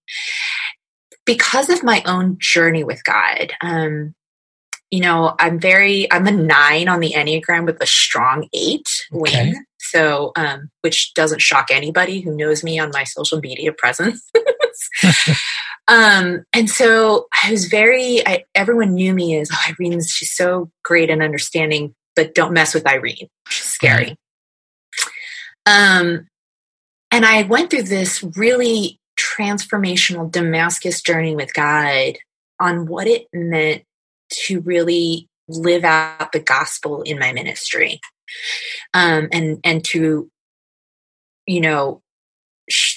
because 1.24 1.68
of 1.68 1.84
my 1.84 2.02
own 2.04 2.36
journey 2.40 2.84
with 2.84 3.04
God. 3.04 3.52
Um, 3.60 4.14
you 4.92 5.00
know, 5.00 5.34
I'm 5.40 5.58
very, 5.58 6.06
I'm 6.12 6.26
a 6.26 6.30
nine 6.30 6.86
on 6.86 7.00
the 7.00 7.14
Enneagram 7.16 7.64
with 7.64 7.82
a 7.82 7.86
strong 7.86 8.46
eight 8.52 8.86
okay. 9.10 9.48
wing. 9.48 9.64
So, 9.78 10.32
um, 10.36 10.70
which 10.82 11.14
doesn't 11.14 11.40
shock 11.40 11.68
anybody 11.70 12.20
who 12.20 12.36
knows 12.36 12.62
me 12.62 12.78
on 12.78 12.90
my 12.92 13.04
social 13.04 13.40
media 13.40 13.72
presence. 13.72 14.30
um, 15.88 16.44
and 16.52 16.68
so 16.68 17.26
I 17.42 17.50
was 17.50 17.66
very, 17.66 18.24
I, 18.26 18.44
everyone 18.54 18.92
knew 18.92 19.14
me 19.14 19.40
as, 19.40 19.50
oh, 19.50 19.58
Irene's, 19.66 20.10
she's 20.10 20.32
so 20.32 20.70
great 20.84 21.08
and 21.08 21.22
understanding, 21.22 21.94
but 22.14 22.34
don't 22.34 22.52
mess 22.52 22.74
with 22.74 22.86
Irene. 22.86 23.28
She's 23.48 23.66
scary. 23.66 24.16
Um, 25.64 26.28
and 27.10 27.24
I 27.24 27.44
went 27.44 27.70
through 27.70 27.84
this 27.84 28.22
really 28.36 29.00
transformational 29.18 30.30
Damascus 30.30 31.00
journey 31.00 31.34
with 31.34 31.54
God 31.54 32.18
on 32.60 32.86
what 32.86 33.06
it 33.06 33.26
meant 33.32 33.84
to 34.44 34.60
really 34.60 35.28
live 35.48 35.84
out 35.84 36.32
the 36.32 36.40
gospel 36.40 37.02
in 37.02 37.18
my 37.18 37.32
ministry. 37.32 38.00
Um, 38.94 39.28
and 39.32 39.58
and 39.64 39.84
to 39.86 40.30
you 41.46 41.60
know 41.60 42.02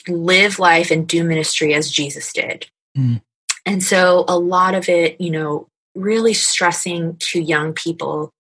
live 0.08 0.60
life 0.60 0.92
and 0.92 1.08
do 1.08 1.24
ministry 1.24 1.74
as 1.74 1.92
jesus 1.92 2.32
did. 2.32 2.68
Mm. 2.98 3.22
and 3.66 3.84
so 3.84 4.24
a 4.28 4.38
lot 4.38 4.76
of 4.76 4.88
it 4.88 5.20
you 5.20 5.32
know 5.32 5.68
really 5.96 6.34
stressing 6.34 7.18
to 7.20 7.42
young 7.42 7.74
people 7.74 8.32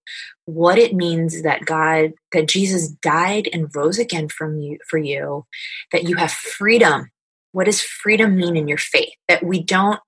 what 0.46 0.78
it 0.78 0.94
means 0.94 1.42
that 1.42 1.66
god 1.66 2.14
that 2.32 2.48
jesus 2.48 2.88
died 2.88 3.50
and 3.52 3.75
rose 3.75 3.98
again 3.98 4.30
from 4.30 4.60
you 4.60 4.78
for 4.88 4.98
you 4.98 5.44
that 5.92 6.04
you 6.04 6.16
have 6.16 6.32
freedom. 6.32 7.10
What 7.52 7.66
does 7.66 7.82
freedom 7.82 8.36
mean 8.36 8.58
in 8.58 8.68
your 8.68 8.78
faith? 8.78 9.14
That 9.28 9.44
we 9.44 9.64
don't 9.64 10.00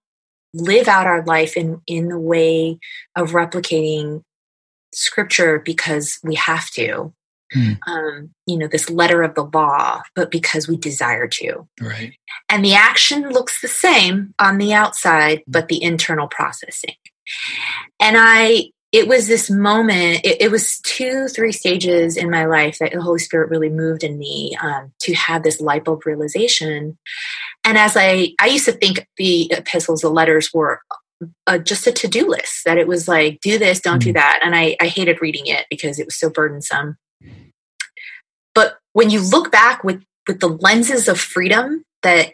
live 0.58 0.88
out 0.88 1.08
our 1.08 1.24
life 1.26 1.56
in 1.56 1.82
in 1.88 2.10
the 2.10 2.20
way 2.20 2.80
of 3.16 3.32
replicating 3.32 4.24
scripture 4.94 5.60
because 5.60 6.20
we 6.24 6.36
have 6.36 6.70
to 6.72 7.14
mm. 7.56 7.78
um, 7.88 8.30
you 8.46 8.58
know 8.58 8.68
this 8.68 8.90
letter 8.90 9.24
of 9.24 9.36
the 9.36 9.44
law 9.44 10.02
but 10.16 10.32
because 10.32 10.68
we 10.68 10.78
desire 10.78 11.28
to. 11.28 11.68
Right. 11.80 12.14
And 12.50 12.64
the 12.64 12.74
action 12.74 13.30
looks 13.30 13.62
the 13.62 13.68
same 13.68 14.34
on 14.40 14.58
the 14.58 14.74
outside 14.74 15.44
but 15.48 15.68
the 15.68 15.82
internal 15.82 16.28
processing. 16.28 16.96
And 18.00 18.16
i 18.18 18.72
it 18.94 19.08
was 19.08 19.28
this 19.28 19.50
moment 19.50 20.22
it, 20.24 20.42
it, 20.42 20.52
was 20.52 20.80
two 20.80 21.28
three 21.28 21.52
stages 21.52 22.16
in 22.16 22.30
my 22.30 22.46
life 22.46 22.78
that 22.80 22.94
the 22.94 23.02
holy 23.02 23.20
spirit 23.20 23.50
really 23.50 23.70
moved 23.70 24.04
in 24.04 24.18
me 24.18 24.58
um, 24.62 24.94
to 25.00 25.14
have 25.14 25.44
this 25.44 25.60
light 25.60 25.84
bulb 25.84 26.06
realization 26.06 26.98
and 27.68 27.78
as 27.78 27.98
I, 27.98 28.34
I 28.40 28.48
used 28.48 28.64
to 28.66 28.72
think 28.72 29.06
the 29.18 29.52
epistles, 29.52 30.00
the 30.00 30.10
letters 30.10 30.50
were 30.54 30.80
uh, 31.46 31.58
just 31.58 31.86
a 31.86 31.92
to-do 31.92 32.26
list 32.26 32.64
that 32.64 32.78
it 32.78 32.88
was 32.88 33.10
like, 33.10 33.42
do 33.42 33.60
this, 33.60 33.82
don't 33.82 34.00
mm-hmm. 34.00 34.08
do 34.08 34.14
that. 34.14 34.40
And 34.42 34.56
I, 34.56 34.78
I 34.80 34.88
hated 34.88 35.22
reading 35.22 35.48
it 35.48 35.66
because 35.70 36.00
it 36.00 36.06
was 36.06 36.18
so 36.18 36.30
burdensome. 36.30 36.96
But 38.56 38.78
when 38.94 39.10
you 39.10 39.20
look 39.20 39.52
back 39.52 39.84
with, 39.84 40.02
with 40.30 40.40
the 40.40 40.48
lenses 40.48 41.10
of 41.10 41.20
freedom 41.20 41.84
that 42.04 42.34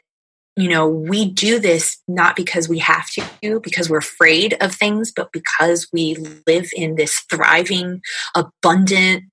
you 0.56 0.70
know, 0.70 0.88
we 0.88 1.28
do 1.28 1.58
this 1.58 1.98
not 2.08 2.36
because 2.36 2.70
we 2.70 2.78
have 2.78 3.10
to, 3.10 3.60
because 3.62 3.90
we're 3.90 3.98
afraid 3.98 4.56
of 4.62 4.76
things, 4.76 5.12
but 5.12 5.32
because 5.32 5.88
we 5.92 6.16
live 6.46 6.70
in 6.76 6.94
this 6.94 7.26
thriving, 7.28 8.02
abundant, 8.36 9.24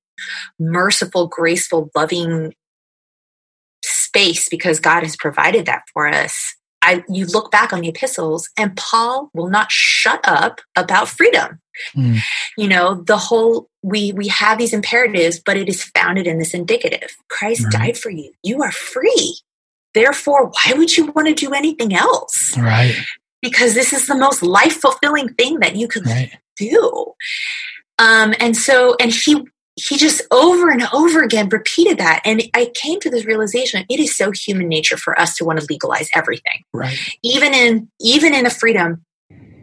merciful, 0.59 1.27
graceful, 1.27 1.91
loving 1.95 2.55
space 3.85 4.49
because 4.49 4.81
God 4.81 5.03
has 5.03 5.17
provided 5.17 5.67
that 5.67 5.83
for 5.93 6.09
us. 6.09 6.55
I, 6.83 7.05
you 7.09 7.27
look 7.27 7.51
back 7.51 7.73
on 7.73 7.83
the 7.83 7.89
epistles 7.89 8.49
and 8.59 8.77
Paul 8.77 9.31
will 9.35 9.49
not 9.49 9.71
shut 9.71 10.21
up 10.25 10.61
about 10.77 11.09
freedom. 11.09 11.61
Mm. 11.95 12.19
You 12.57 12.69
know, 12.69 13.03
the 13.03 13.19
whole, 13.19 13.69
we, 13.83 14.13
we 14.13 14.29
have 14.29 14.59
these 14.59 14.73
imperatives, 14.73 15.39
but 15.39 15.57
it 15.57 15.69
is 15.69 15.85
founded 15.85 16.27
in 16.27 16.39
this 16.39 16.55
indicative. 16.55 17.17
Christ 17.29 17.65
right. 17.65 17.73
died 17.73 17.99
for 17.99 18.11
you. 18.11 18.33
You 18.43 18.63
are 18.63 18.73
free. 18.73 19.39
Therefore, 19.93 20.47
why 20.47 20.73
would 20.75 20.97
you 20.97 21.07
want 21.13 21.29
to 21.29 21.35
do 21.35 21.53
anything 21.53 21.95
else? 21.95 22.57
Right. 22.57 22.97
Because 23.43 23.75
this 23.75 23.93
is 23.93 24.07
the 24.07 24.15
most 24.15 24.43
life 24.43 24.81
fulfilling 24.81 25.35
thing 25.35 25.61
that 25.61 25.77
you 25.77 25.87
could 25.87 26.07
right. 26.07 26.33
do. 26.57 27.13
Um, 27.99 28.35
and 28.41 28.57
so, 28.57 28.97
and 29.01 29.13
he 29.13 29.47
he 29.89 29.97
just 29.97 30.23
over 30.31 30.71
and 30.71 30.83
over 30.93 31.23
again 31.23 31.49
repeated 31.49 31.99
that. 31.99 32.23
And 32.25 32.43
I 32.55 32.71
came 32.75 33.01
to 33.01 33.11
this 33.11 33.25
realization 33.25 33.85
it 33.89 34.01
is 34.01 34.17
so 34.17 34.31
human 34.31 34.69
nature 34.69 34.97
for 34.97 35.19
us 35.19 35.35
to 35.37 35.45
want 35.45 35.61
to 35.61 35.67
legalize 35.69 36.09
everything. 36.15 36.65
Right. 36.73 36.99
Even 37.23 37.55
in 37.55 37.89
even 38.01 38.35
in 38.35 38.45
the 38.45 38.51
freedom, 38.51 39.05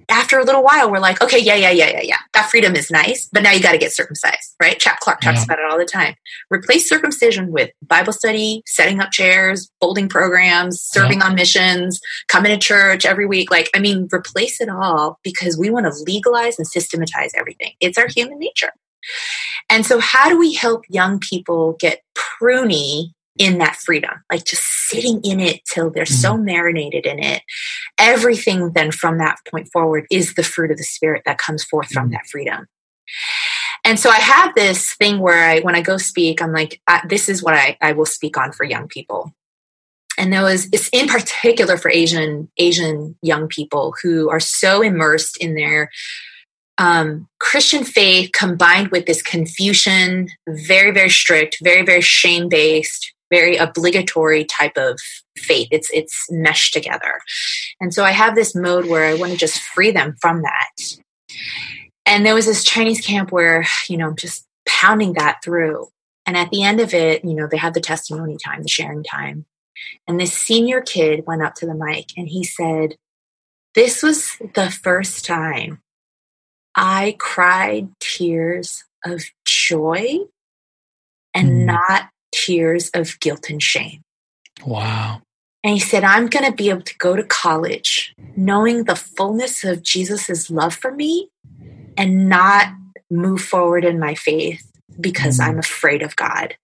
after 0.09 0.39
a 0.39 0.43
little 0.43 0.63
while, 0.63 0.89
we're 0.89 0.99
like, 0.99 1.21
okay, 1.21 1.37
yeah, 1.37 1.55
yeah, 1.55 1.69
yeah, 1.69 1.89
yeah, 1.89 2.01
yeah. 2.01 2.17
That 2.33 2.49
freedom 2.49 2.75
is 2.75 2.89
nice, 2.89 3.27
but 3.31 3.43
now 3.43 3.51
you 3.51 3.61
got 3.61 3.73
to 3.73 3.77
get 3.77 3.91
circumcised, 3.91 4.55
right? 4.61 4.79
Chap 4.79 4.99
Clark 5.01 5.19
talks 5.19 5.39
yeah. 5.39 5.43
about 5.43 5.59
it 5.59 5.65
all 5.69 5.77
the 5.77 5.85
time. 5.85 6.15
Replace 6.49 6.87
circumcision 6.87 7.51
with 7.51 7.71
Bible 7.81 8.13
study, 8.13 8.63
setting 8.65 9.01
up 9.01 9.11
chairs, 9.11 9.69
folding 9.81 10.07
programs, 10.07 10.81
serving 10.81 11.19
yeah. 11.19 11.25
on 11.25 11.35
missions, 11.35 11.99
coming 12.29 12.51
to 12.51 12.57
church 12.57 13.05
every 13.05 13.25
week. 13.25 13.51
Like, 13.51 13.69
I 13.75 13.79
mean, 13.79 14.07
replace 14.13 14.61
it 14.61 14.69
all 14.69 15.19
because 15.23 15.57
we 15.57 15.69
want 15.69 15.85
to 15.85 16.03
legalize 16.03 16.57
and 16.57 16.67
systematize 16.67 17.31
everything. 17.35 17.73
It's 17.81 17.97
our 17.97 18.07
human 18.07 18.39
nature. 18.39 18.71
And 19.69 19.85
so, 19.85 19.99
how 19.99 20.29
do 20.29 20.39
we 20.39 20.53
help 20.53 20.85
young 20.89 21.19
people 21.19 21.75
get 21.79 22.01
pruny 22.15 23.11
in 23.37 23.59
that 23.59 23.75
freedom, 23.75 24.11
like 24.31 24.45
just 24.45 24.63
sitting 24.89 25.21
in 25.23 25.39
it 25.39 25.61
till 25.71 25.89
they're 25.89 26.03
mm-hmm. 26.03 26.13
so 26.13 26.37
marinated 26.37 27.05
in 27.05 27.19
it. 27.19 27.43
Everything 27.97 28.71
then 28.73 28.91
from 28.91 29.17
that 29.19 29.37
point 29.49 29.69
forward 29.71 30.05
is 30.11 30.33
the 30.33 30.43
fruit 30.43 30.71
of 30.71 30.77
the 30.77 30.83
spirit 30.83 31.23
that 31.25 31.37
comes 31.37 31.63
forth 31.63 31.89
from 31.89 32.05
mm-hmm. 32.05 32.13
that 32.13 32.27
freedom. 32.27 32.67
And 33.83 33.99
so 33.99 34.09
I 34.09 34.17
have 34.17 34.53
this 34.55 34.95
thing 34.95 35.19
where 35.19 35.49
I, 35.49 35.59
when 35.61 35.75
I 35.75 35.81
go 35.81 35.97
speak, 35.97 36.41
I'm 36.41 36.51
like, 36.51 36.81
this 37.07 37.29
is 37.29 37.41
what 37.41 37.53
I, 37.53 37.77
I 37.79 37.93
will 37.93 38.05
speak 38.05 38.37
on 38.37 38.51
for 38.51 38.65
young 38.65 38.87
people. 38.87 39.33
And 40.17 40.33
there 40.33 40.41
was, 40.41 40.67
it's 40.73 40.89
in 40.89 41.07
particular 41.07 41.77
for 41.77 41.91
Asian, 41.91 42.49
Asian 42.57 43.15
young 43.21 43.47
people 43.47 43.93
who 44.01 44.29
are 44.29 44.39
so 44.39 44.81
immersed 44.81 45.37
in 45.37 45.53
their 45.53 45.91
um, 46.77 47.27
Christian 47.39 47.83
faith 47.83 48.31
combined 48.33 48.89
with 48.89 49.05
this 49.05 49.21
Confucian, 49.21 50.29
very, 50.47 50.91
very 50.91 51.09
strict, 51.09 51.57
very, 51.63 51.83
very 51.83 52.01
shame 52.01 52.49
based, 52.49 53.13
very 53.31 53.57
obligatory 53.57 54.45
type 54.45 54.77
of 54.77 54.99
faith. 55.37 55.67
It's 55.71 55.89
it's 55.91 56.25
meshed 56.29 56.73
together. 56.73 57.19
And 57.81 57.93
so 57.93 58.03
I 58.03 58.11
have 58.11 58.35
this 58.35 58.55
mode 58.55 58.87
where 58.87 59.05
I 59.05 59.15
want 59.15 59.31
to 59.31 59.37
just 59.37 59.59
free 59.59 59.91
them 59.91 60.15
from 60.21 60.43
that. 60.43 60.97
And 62.05 62.25
there 62.25 62.35
was 62.35 62.45
this 62.45 62.63
Chinese 62.63 63.01
camp 63.01 63.31
where, 63.31 63.65
you 63.89 63.97
know, 63.97 64.07
I'm 64.07 64.15
just 64.15 64.45
pounding 64.67 65.13
that 65.13 65.39
through. 65.43 65.87
And 66.25 66.37
at 66.37 66.49
the 66.51 66.63
end 66.63 66.79
of 66.79 66.93
it, 66.93 67.23
you 67.23 67.33
know, 67.33 67.47
they 67.49 67.57
had 67.57 67.73
the 67.73 67.81
testimony 67.81 68.37
time, 68.43 68.61
the 68.61 68.69
sharing 68.69 69.03
time. 69.03 69.45
And 70.07 70.19
this 70.19 70.33
senior 70.33 70.81
kid 70.81 71.25
went 71.27 71.43
up 71.43 71.55
to 71.55 71.65
the 71.65 71.75
mic 71.75 72.07
and 72.17 72.27
he 72.27 72.43
said, 72.43 72.95
This 73.75 74.01
was 74.03 74.37
the 74.55 74.71
first 74.71 75.25
time 75.25 75.81
I 76.77 77.15
cried 77.17 77.89
tears 77.99 78.83
of 79.03 79.23
joy 79.45 80.19
and 81.33 81.49
mm. 81.49 81.65
not 81.65 82.09
tears 82.31 82.91
of 82.93 83.19
guilt 83.19 83.49
and 83.49 83.61
shame. 83.61 84.03
Wow. 84.63 85.21
And 85.63 85.73
he 85.73 85.79
said, 85.79 86.03
I'm 86.03 86.27
going 86.27 86.45
to 86.45 86.55
be 86.55 86.69
able 86.69 86.83
to 86.83 86.97
go 86.99 87.15
to 87.15 87.23
college 87.23 88.13
knowing 88.35 88.83
the 88.83 88.95
fullness 88.95 89.63
of 89.63 89.81
Jesus' 89.81 90.51
love 90.51 90.75
for 90.75 90.93
me 90.93 91.29
and 91.97 92.29
not 92.29 92.67
move 93.09 93.41
forward 93.41 93.83
in 93.83 93.99
my 93.99 94.13
faith 94.13 94.71
because 95.01 95.39
mm. 95.39 95.45
I'm 95.45 95.57
afraid 95.57 96.03
of 96.03 96.15
God. 96.15 96.55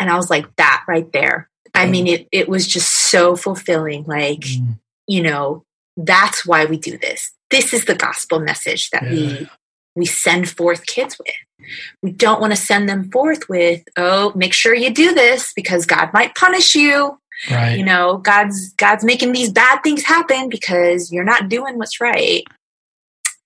And 0.00 0.10
I 0.10 0.16
was 0.16 0.30
like, 0.30 0.56
that 0.56 0.84
right 0.88 1.10
there. 1.12 1.48
I 1.74 1.86
mean, 1.86 2.06
it, 2.06 2.28
it 2.32 2.48
was 2.48 2.66
just 2.66 2.90
so 2.90 3.36
fulfilling. 3.36 4.04
Like, 4.04 4.40
mm. 4.40 4.78
you 5.06 5.22
know, 5.22 5.64
that's 5.96 6.44
why 6.46 6.64
we 6.64 6.78
do 6.78 6.98
this 6.98 7.32
this 7.52 7.72
is 7.72 7.84
the 7.84 7.94
gospel 7.94 8.40
message 8.40 8.90
that 8.90 9.04
yeah. 9.04 9.10
we 9.10 9.48
we 9.94 10.06
send 10.06 10.48
forth 10.48 10.86
kids 10.86 11.16
with. 11.18 11.68
We 12.02 12.12
don't 12.12 12.40
want 12.40 12.52
to 12.52 12.56
send 12.56 12.88
them 12.88 13.10
forth 13.10 13.48
with, 13.48 13.82
oh, 13.96 14.32
make 14.34 14.54
sure 14.54 14.74
you 14.74 14.92
do 14.92 15.12
this 15.14 15.52
because 15.54 15.86
God 15.86 16.10
might 16.12 16.34
punish 16.34 16.74
you. 16.74 17.18
Right. 17.50 17.76
You 17.76 17.84
know, 17.84 18.16
God's 18.18 18.72
God's 18.74 19.04
making 19.04 19.32
these 19.32 19.52
bad 19.52 19.82
things 19.82 20.02
happen 20.02 20.48
because 20.48 21.12
you're 21.12 21.24
not 21.24 21.48
doing 21.48 21.78
what's 21.78 22.00
right. 22.00 22.42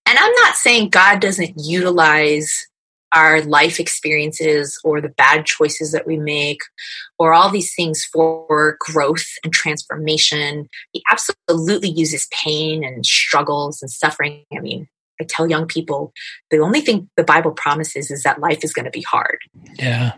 And 0.06 0.18
I'm 0.18 0.32
not 0.34 0.54
saying 0.54 0.90
God 0.90 1.20
doesn't 1.20 1.54
utilize 1.56 2.68
our 3.14 3.42
life 3.42 3.78
experiences 3.80 4.78
or 4.84 5.00
the 5.00 5.08
bad 5.08 5.46
choices 5.46 5.92
that 5.92 6.06
we 6.06 6.18
make 6.18 6.60
or 7.18 7.32
all 7.32 7.50
these 7.50 7.74
things 7.74 8.04
for 8.04 8.76
growth 8.80 9.26
and 9.44 9.52
transformation. 9.52 10.68
He 10.92 11.02
absolutely 11.10 11.90
uses 11.90 12.28
pain 12.30 12.84
and 12.84 13.04
struggles 13.06 13.80
and 13.80 13.90
suffering. 13.90 14.44
I 14.54 14.60
mean, 14.60 14.88
I 15.20 15.24
tell 15.24 15.48
young 15.48 15.66
people 15.66 16.12
the 16.50 16.58
only 16.58 16.80
thing 16.80 17.08
the 17.16 17.24
Bible 17.24 17.52
promises 17.52 18.10
is 18.10 18.22
that 18.24 18.40
life 18.40 18.62
is 18.62 18.72
going 18.72 18.84
to 18.84 18.90
be 18.90 19.02
hard. 19.02 19.38
Yeah. 19.78 20.12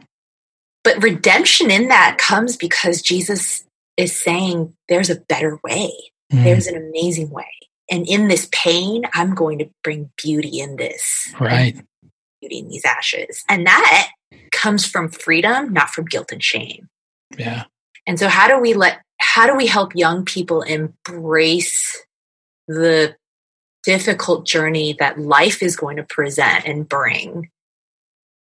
But 0.83 1.03
redemption 1.03 1.71
in 1.71 1.89
that 1.89 2.19
comes 2.19 2.57
because 2.57 3.03
Jesus 3.03 3.65
is 3.97 4.19
saying 4.19 4.75
there's 4.89 5.11
a 5.11 5.21
better 5.29 5.59
way. 5.63 5.93
Mm. 6.33 6.45
There's 6.45 6.67
an 6.67 6.77
amazing 6.77 7.31
way. 7.31 7.47
And 7.91 8.07
in 8.07 8.29
this 8.29 8.49
pain, 8.53 9.05
I'm 9.15 9.35
going 9.35 9.59
to 9.61 9.71
bring 9.83 10.11
beauty 10.17 10.61
in 10.61 10.77
this. 10.77 11.33
Right 11.41 11.77
beauty 12.49 12.59
in 12.59 12.69
these 12.69 12.85
ashes. 12.85 13.45
And 13.49 13.67
that 13.67 14.11
comes 14.53 14.87
from 14.87 15.09
freedom, 15.09 15.73
not 15.73 15.91
from 15.91 16.07
guilt 16.07 16.33
and 16.33 16.43
shame. 16.43 16.89
Yeah. 17.37 17.65
And 18.07 18.19
so 18.19 18.29
how 18.29 18.49
do 18.49 18.59
we 18.59 18.75
let 18.75 19.01
how 19.21 19.47
do 19.47 19.57
we 19.57 19.67
help 19.67 19.95
young 19.95 20.25
people 20.25 20.63
embrace 20.63 22.05
the 22.67 23.17
difficult 23.85 24.47
journey 24.47 24.97
that 24.99 25.19
life 25.19 25.63
is 25.63 25.77
going 25.77 25.97
to 25.97 26.05
present 26.05 26.65
and 26.67 26.89
bring 26.89 27.51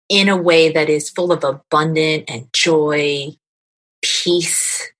in 0.08 0.28
a 0.28 0.36
way 0.36 0.70
that 0.72 0.88
is 0.88 1.10
full 1.10 1.32
of 1.32 1.44
abundant 1.44 2.24
and 2.28 2.52
joy, 2.52 3.28
peace, 4.02 4.90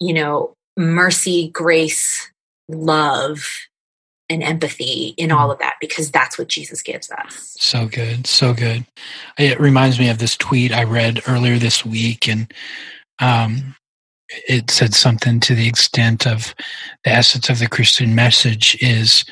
you 0.00 0.14
know, 0.14 0.54
mercy, 0.76 1.48
grace, 1.48 2.30
love, 2.68 3.44
and 4.28 4.42
empathy 4.42 5.14
in 5.18 5.30
all 5.30 5.50
of 5.50 5.58
that 5.58 5.74
because 5.80 6.10
that's 6.10 6.38
what 6.38 6.48
Jesus 6.48 6.82
gives 6.82 7.10
us. 7.10 7.54
So 7.58 7.86
good. 7.86 8.26
So 8.26 8.54
good. 8.54 8.86
It 9.38 9.60
reminds 9.60 9.98
me 9.98 10.08
of 10.08 10.18
this 10.18 10.36
tweet 10.36 10.72
I 10.72 10.84
read 10.84 11.20
earlier 11.28 11.58
this 11.58 11.84
week 11.84 12.28
and 12.28 12.52
um, 13.20 13.76
it 14.48 14.70
said 14.70 14.94
something 14.94 15.40
to 15.40 15.54
the 15.54 15.68
extent 15.68 16.26
of 16.26 16.54
the 17.04 17.10
essence 17.10 17.50
of 17.50 17.58
the 17.58 17.68
Christian 17.68 18.14
message 18.14 18.76
is 18.80 19.24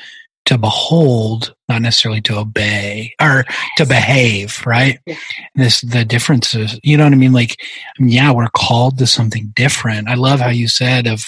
to 0.45 0.57
behold, 0.57 1.55
not 1.69 1.81
necessarily 1.81 2.21
to 2.21 2.37
obey 2.37 3.13
or 3.21 3.45
to 3.77 3.85
behave, 3.85 4.61
right? 4.65 4.99
Yeah. 5.05 5.15
This 5.55 5.81
the 5.81 6.03
differences. 6.03 6.77
You 6.83 6.97
know 6.97 7.05
what 7.05 7.13
I 7.13 7.17
mean? 7.17 7.31
Like, 7.31 7.57
I 7.97 8.03
mean, 8.03 8.11
yeah, 8.11 8.31
we're 8.31 8.49
called 8.49 8.97
to 8.97 9.07
something 9.07 9.53
different. 9.55 10.09
I 10.09 10.15
love 10.15 10.41
how 10.41 10.49
you 10.49 10.67
said 10.67 11.07
of, 11.07 11.23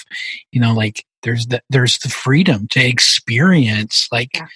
you 0.52 0.60
know, 0.60 0.74
like 0.74 1.04
there's 1.26 1.46
the 1.48 1.60
there's 1.68 1.98
the 1.98 2.08
freedom 2.08 2.68
to 2.68 2.80
experience 2.80 4.08
like 4.12 4.30
yeah. 4.34 4.46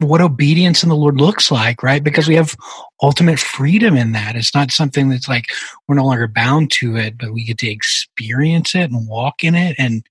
what 0.00 0.20
obedience 0.20 0.82
in 0.82 0.88
the 0.88 0.96
Lord 0.96 1.20
looks 1.20 1.50
like, 1.50 1.82
right? 1.82 2.02
Because 2.02 2.26
we 2.26 2.34
have 2.34 2.56
ultimate 3.00 3.38
freedom 3.38 3.96
in 3.96 4.12
that. 4.12 4.34
It's 4.34 4.54
not 4.54 4.72
something 4.72 5.08
that's 5.08 5.28
like 5.28 5.46
we're 5.86 5.94
no 5.94 6.04
longer 6.04 6.26
bound 6.26 6.72
to 6.72 6.96
it, 6.96 7.16
but 7.16 7.32
we 7.32 7.44
get 7.44 7.58
to 7.58 7.70
experience 7.70 8.74
it 8.74 8.90
and 8.90 9.08
walk 9.08 9.44
in 9.44 9.54
it 9.54 9.76
and 9.78 10.04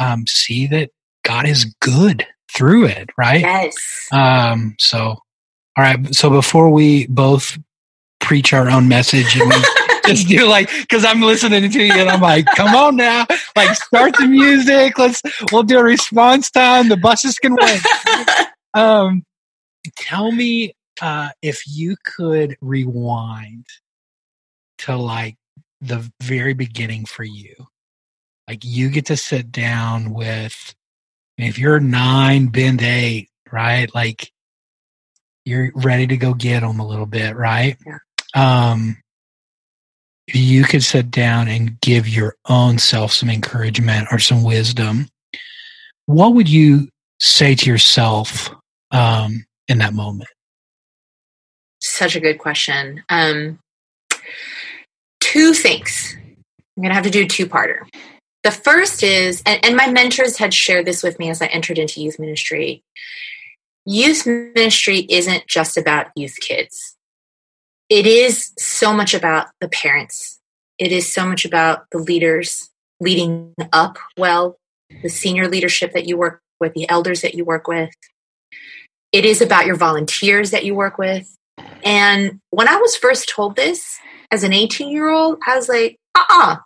um, 0.00 0.26
see 0.26 0.66
that 0.66 0.90
God 1.24 1.46
is 1.46 1.64
good 1.80 2.26
through 2.52 2.86
it, 2.86 3.10
right? 3.16 3.40
Yes. 3.40 4.08
Um, 4.12 4.74
so, 4.80 4.98
all 4.98 5.22
right. 5.78 6.12
So 6.12 6.28
before 6.28 6.70
we 6.70 7.06
both 7.06 7.56
preach 8.18 8.52
our 8.52 8.68
own 8.68 8.88
message 8.88 9.36
and 9.38 9.48
we 9.48 9.64
just 10.06 10.28
do 10.28 10.46
like 10.46 10.70
because 10.70 11.04
I'm 11.04 11.20
listening 11.22 11.70
to 11.70 11.82
you 11.82 11.92
and 11.92 12.08
I'm 12.08 12.20
like, 12.20 12.46
come 12.56 12.74
on 12.74 12.96
now, 12.96 13.26
like 13.54 13.74
start 13.76 14.16
the 14.16 14.26
music. 14.26 14.98
Let's 14.98 15.22
we'll 15.52 15.62
do 15.62 15.78
a 15.78 15.84
response 15.84 16.50
time. 16.50 16.88
The 16.88 16.96
buses 16.96 17.38
can 17.38 17.54
wait. 17.54 17.80
Um, 18.74 19.24
tell 19.96 20.30
me 20.30 20.74
uh, 21.00 21.30
if 21.40 21.62
you 21.66 21.96
could 22.04 22.58
rewind 22.60 23.64
to 24.78 24.96
like 24.96 25.36
the 25.80 26.10
very 26.22 26.54
beginning 26.54 27.06
for 27.06 27.24
you. 27.24 27.54
Like 28.48 28.64
you 28.64 28.90
get 28.90 29.06
to 29.06 29.16
sit 29.16 29.50
down 29.50 30.12
with 30.12 30.74
if 31.38 31.58
you're 31.58 31.80
nine, 31.80 32.46
bend 32.46 32.82
eight, 32.82 33.28
right? 33.50 33.92
Like 33.94 34.30
you're 35.44 35.72
ready 35.74 36.06
to 36.08 36.16
go 36.16 36.34
get 36.34 36.60
them 36.60 36.80
a 36.80 36.86
little 36.86 37.06
bit, 37.06 37.36
right? 37.36 37.76
Yeah. 37.86 37.98
Um, 38.34 38.98
you 40.34 40.64
could 40.64 40.82
sit 40.82 41.10
down 41.10 41.48
and 41.48 41.80
give 41.80 42.08
your 42.08 42.36
own 42.48 42.78
self 42.78 43.12
some 43.12 43.30
encouragement 43.30 44.08
or 44.10 44.18
some 44.18 44.42
wisdom, 44.42 45.08
what 46.06 46.34
would 46.34 46.48
you 46.48 46.88
say 47.20 47.54
to 47.54 47.70
yourself 47.70 48.50
um, 48.90 49.44
in 49.68 49.78
that 49.78 49.94
moment? 49.94 50.28
Such 51.80 52.16
a 52.16 52.20
good 52.20 52.38
question. 52.38 53.02
Um, 53.08 53.58
two 55.20 55.54
things. 55.54 56.16
I'm 56.16 56.82
going 56.82 56.90
to 56.90 56.94
have 56.94 57.04
to 57.04 57.10
do 57.10 57.22
a 57.22 57.28
two 57.28 57.46
parter. 57.46 57.88
The 58.42 58.50
first 58.50 59.02
is, 59.02 59.42
and, 59.46 59.64
and 59.64 59.76
my 59.76 59.90
mentors 59.90 60.38
had 60.38 60.54
shared 60.54 60.86
this 60.86 61.02
with 61.02 61.18
me 61.18 61.30
as 61.30 61.42
I 61.42 61.46
entered 61.46 61.78
into 61.78 62.00
youth 62.00 62.18
ministry. 62.18 62.82
Youth 63.84 64.26
ministry 64.26 65.06
isn't 65.08 65.46
just 65.46 65.76
about 65.76 66.08
youth 66.16 66.36
kids 66.40 66.95
it 67.88 68.06
is 68.06 68.52
so 68.58 68.92
much 68.92 69.14
about 69.14 69.48
the 69.60 69.68
parents. 69.68 70.40
It 70.78 70.92
is 70.92 71.12
so 71.12 71.26
much 71.26 71.44
about 71.44 71.86
the 71.90 71.98
leaders 71.98 72.70
leading 73.00 73.54
up 73.72 73.98
well, 74.16 74.58
the 75.02 75.08
senior 75.08 75.48
leadership 75.48 75.92
that 75.92 76.06
you 76.06 76.16
work 76.16 76.40
with, 76.60 76.74
the 76.74 76.88
elders 76.88 77.22
that 77.22 77.34
you 77.34 77.44
work 77.44 77.68
with. 77.68 77.90
It 79.12 79.24
is 79.24 79.40
about 79.40 79.66
your 79.66 79.76
volunteers 79.76 80.50
that 80.50 80.64
you 80.64 80.74
work 80.74 80.98
with. 80.98 81.34
And 81.84 82.40
when 82.50 82.68
I 82.68 82.76
was 82.76 82.96
first 82.96 83.28
told 83.28 83.56
this 83.56 83.98
as 84.30 84.42
an 84.42 84.52
18 84.52 84.90
year 84.90 85.08
old, 85.08 85.38
I 85.46 85.56
was 85.56 85.68
like, 85.68 85.96
uh 86.14 86.24
uh-uh. 86.28 86.52
uh, 86.52 86.56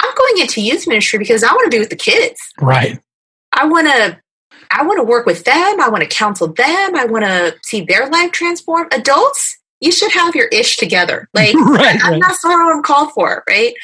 I'm 0.00 0.14
going 0.16 0.38
into 0.38 0.60
youth 0.60 0.86
ministry 0.86 1.18
because 1.18 1.42
I 1.42 1.52
want 1.52 1.70
to 1.70 1.76
be 1.76 1.80
with 1.80 1.90
the 1.90 1.96
kids. 1.96 2.40
Right. 2.60 3.00
I 3.52 3.66
want 3.66 3.88
to. 3.88 4.18
I 4.70 4.84
want 4.84 4.98
to 4.98 5.04
work 5.04 5.24
with 5.24 5.44
them. 5.44 5.80
I 5.80 5.88
want 5.88 6.02
to 6.02 6.08
counsel 6.08 6.48
them. 6.48 6.94
I 6.94 7.06
want 7.06 7.24
to 7.24 7.56
see 7.62 7.80
their 7.80 8.08
life 8.08 8.32
transform. 8.32 8.86
Adults, 8.92 9.57
you 9.80 9.92
should 9.92 10.12
have 10.12 10.34
your 10.34 10.48
ish 10.48 10.76
together. 10.76 11.28
Like 11.34 11.54
Right, 11.54 11.98
I'm 12.02 12.12
right. 12.12 12.20
not 12.20 12.36
sure 12.40 12.64
what 12.64 12.74
I'm 12.76 12.82
called 12.82 13.12
for, 13.12 13.44
right? 13.48 13.74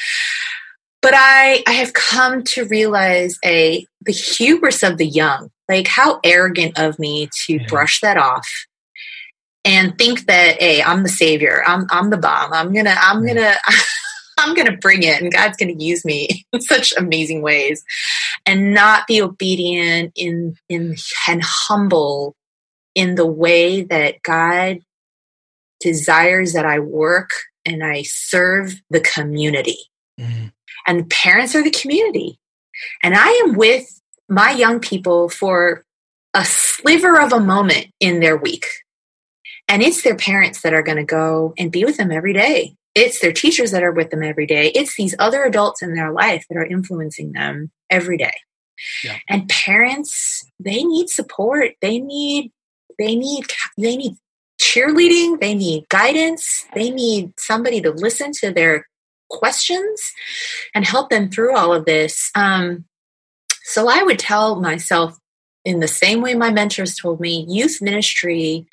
But 1.03 1.13
I 1.15 1.63
I 1.67 1.73
have 1.73 1.93
come 1.93 2.43
to 2.45 2.65
realize 2.67 3.39
a 3.45 3.87
the 4.03 4.13
hubris 4.13 4.83
of 4.83 4.99
the 4.99 5.07
young. 5.07 5.51
Like 5.69 5.87
how 5.87 6.21
arrogant 6.25 6.79
of 6.79 6.99
me 6.99 7.29
to 7.47 7.59
Yeah. 7.59 7.67
brush 7.69 8.01
that 8.01 8.17
off 8.17 8.49
and 9.65 9.97
think 9.97 10.27
that 10.27 10.61
hey, 10.61 10.83
I'm 10.83 11.03
the 11.03 11.09
savior. 11.09 11.63
I'm 11.67 11.87
I'm 11.91 12.11
the 12.11 12.17
bomb. 12.19 12.53
I'm 12.53 12.73
gonna 12.73 12.97
I'm 12.99 13.27
Yeah. 13.27 13.35
gonna 13.35 13.55
I'm 14.39 14.55
gonna 14.55 14.77
bring 14.77 15.03
it 15.05 15.21
and 15.23 15.33
God's 15.33 15.57
gonna 15.57 15.73
use 15.73 16.05
me 16.05 16.45
in 16.53 16.61
such 16.61 16.93
amazing 16.97 17.41
ways 17.43 17.85
and 18.47 18.75
not 18.75 19.07
be 19.07 19.23
obedient 19.23 20.13
in 20.17 20.57
in 20.69 20.97
and 21.29 21.43
humble 21.43 22.35
in 22.95 23.15
the 23.15 23.27
way 23.27 23.83
that 23.85 24.23
God 24.23 24.81
desires 25.85 26.55
that 26.55 26.65
I 26.65 26.79
work 26.79 27.31
and 27.65 27.85
I 27.85 28.03
serve 28.03 28.81
the 28.91 29.01
community. 29.01 29.79
Mm. 30.19 30.53
And 30.87 31.11
parents 31.11 31.55
are 31.55 31.63
the 31.63 31.71
community. 31.71 32.41
And 33.03 33.15
I 33.15 33.29
am 33.45 33.55
with 33.55 34.01
my 34.29 34.51
young 34.51 34.81
people 34.81 35.29
for 35.29 35.85
a 36.33 36.45
sliver 36.45 37.21
of 37.21 37.33
a 37.33 37.39
moment 37.39 37.89
in 38.01 38.21
their 38.21 38.37
week. 38.37 38.67
And 39.69 39.83
it's 39.83 40.03
their 40.03 40.17
parents 40.17 40.63
that 40.63 40.75
are 40.75 40.83
going 40.83 40.99
to 40.99 41.05
go 41.05 41.53
and 41.59 41.71
be 41.71 41.85
with 41.85 41.99
them 41.99 42.11
every 42.11 42.33
day. 42.33 42.75
It's 42.95 43.21
their 43.21 43.33
teachers 43.33 43.71
that 43.71 43.83
are 43.83 43.93
with 43.93 44.11
them 44.11 44.23
every 44.23 44.47
day. 44.47 44.71
It's 44.75 44.97
these 44.97 45.15
other 45.19 45.45
adults 45.45 45.83
in 45.83 45.95
their 45.95 46.13
life 46.13 46.45
that 46.49 46.57
are 46.57 46.67
influencing 46.67 47.33
them 47.33 47.71
every 47.91 48.17
day. 48.17 48.35
Yeah. 49.03 49.19
And 49.29 49.49
parents, 49.49 50.45
they 50.59 50.83
need 50.83 51.09
support. 51.09 51.73
They 51.81 51.99
need, 51.99 52.53
they 52.99 53.15
need, 53.15 53.47
they 53.79 53.97
need 53.97 54.17
cheerleading. 54.65 55.41
They 55.41 55.55
need 55.55 55.89
guidance. 55.91 56.65
They 56.75 56.91
need 56.91 57.33
somebody 57.39 57.83
to 57.83 57.91
listen 57.91 58.33
to 58.41 58.51
their 58.51 58.89
questions 59.29 60.01
and 60.75 60.87
help 60.87 61.11
them 61.11 61.29
through 61.29 61.55
all 61.55 61.75
of 61.75 61.85
this. 61.85 62.31
Um, 62.35 62.87
so 63.63 63.89
I 63.89 64.03
would 64.03 64.19
tell 64.19 64.61
myself 64.61 65.19
in 65.65 65.81
the 65.81 65.89
same 65.89 66.21
way 66.21 66.35
my 66.35 66.51
mentors 66.51 66.95
told 66.95 67.21
me 67.21 67.47
youth 67.49 67.81
ministry, 67.81 68.67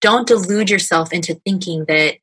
don't 0.00 0.28
delude 0.28 0.70
yourself 0.70 1.12
into 1.12 1.34
thinking 1.34 1.84
that 1.86 2.16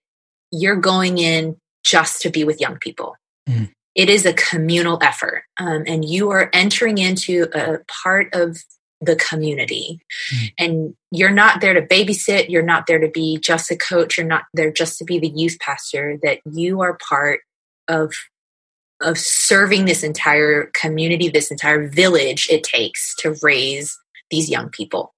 you're 0.52 0.78
going 0.78 1.18
in 1.18 1.58
just 1.84 2.22
to 2.22 2.30
be 2.30 2.44
with 2.44 2.62
young 2.62 2.78
people. 2.78 3.16
Mm. 3.50 3.72
It 3.96 4.10
is 4.10 4.26
a 4.26 4.34
communal 4.34 4.98
effort, 5.02 5.44
um, 5.60 5.84
and 5.86 6.04
you 6.04 6.32
are 6.32 6.50
entering 6.52 6.98
into 6.98 7.48
a 7.54 7.80
part 7.88 8.34
of 8.34 8.58
the 9.06 9.16
community. 9.16 10.00
Mm. 10.34 10.54
And 10.58 10.96
you're 11.12 11.32
not 11.32 11.62
there 11.62 11.74
to 11.74 11.82
babysit, 11.82 12.50
you're 12.50 12.64
not 12.64 12.88
there 12.88 13.00
to 13.00 13.10
be 13.10 13.38
just 13.38 13.72
a 13.72 13.76
coach, 13.76 14.18
you're 14.18 14.28
not 14.28 14.44
there 14.54 14.72
just 14.72 14.98
to 15.00 15.06
be 15.06 15.20
the 15.20 15.30
youth 15.30 15.58
pastor, 15.60 16.20
that 16.24 16.40
you 16.46 16.82
are 16.82 16.98
part 17.10 17.42
of 17.88 18.14
of 19.02 19.18
serving 19.18 19.86
this 19.86 20.04
entire 20.04 20.72
community, 20.74 21.28
this 21.28 21.52
entire 21.52 21.88
village 21.90 22.48
it 22.50 22.64
takes 22.64 23.14
to 23.18 23.36
raise 23.42 23.98
these 24.32 24.50
young 24.50 24.70
people. 24.70 25.14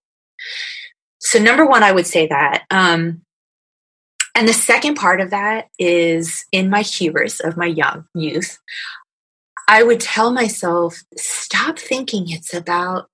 So, 1.20 1.40
number 1.40 1.66
one, 1.66 1.84
I 1.84 1.92
would 1.92 2.08
say 2.08 2.28
that. 2.28 2.66
Um, 2.70 3.22
and 4.36 4.48
the 4.48 4.54
second 4.54 4.96
part 4.96 5.22
of 5.22 5.30
that 5.30 5.70
is 5.80 6.46
in 6.52 6.70
my 6.70 6.82
hubris 6.82 7.40
of 7.40 7.56
my 7.56 7.68
young 7.68 8.06
youth, 8.14 8.60
I 9.68 9.82
would 9.82 10.00
tell 10.00 10.32
myself, 10.32 11.04
stop 11.18 11.80
thinking 11.80 12.30
it's 12.30 12.54
about 12.54 13.10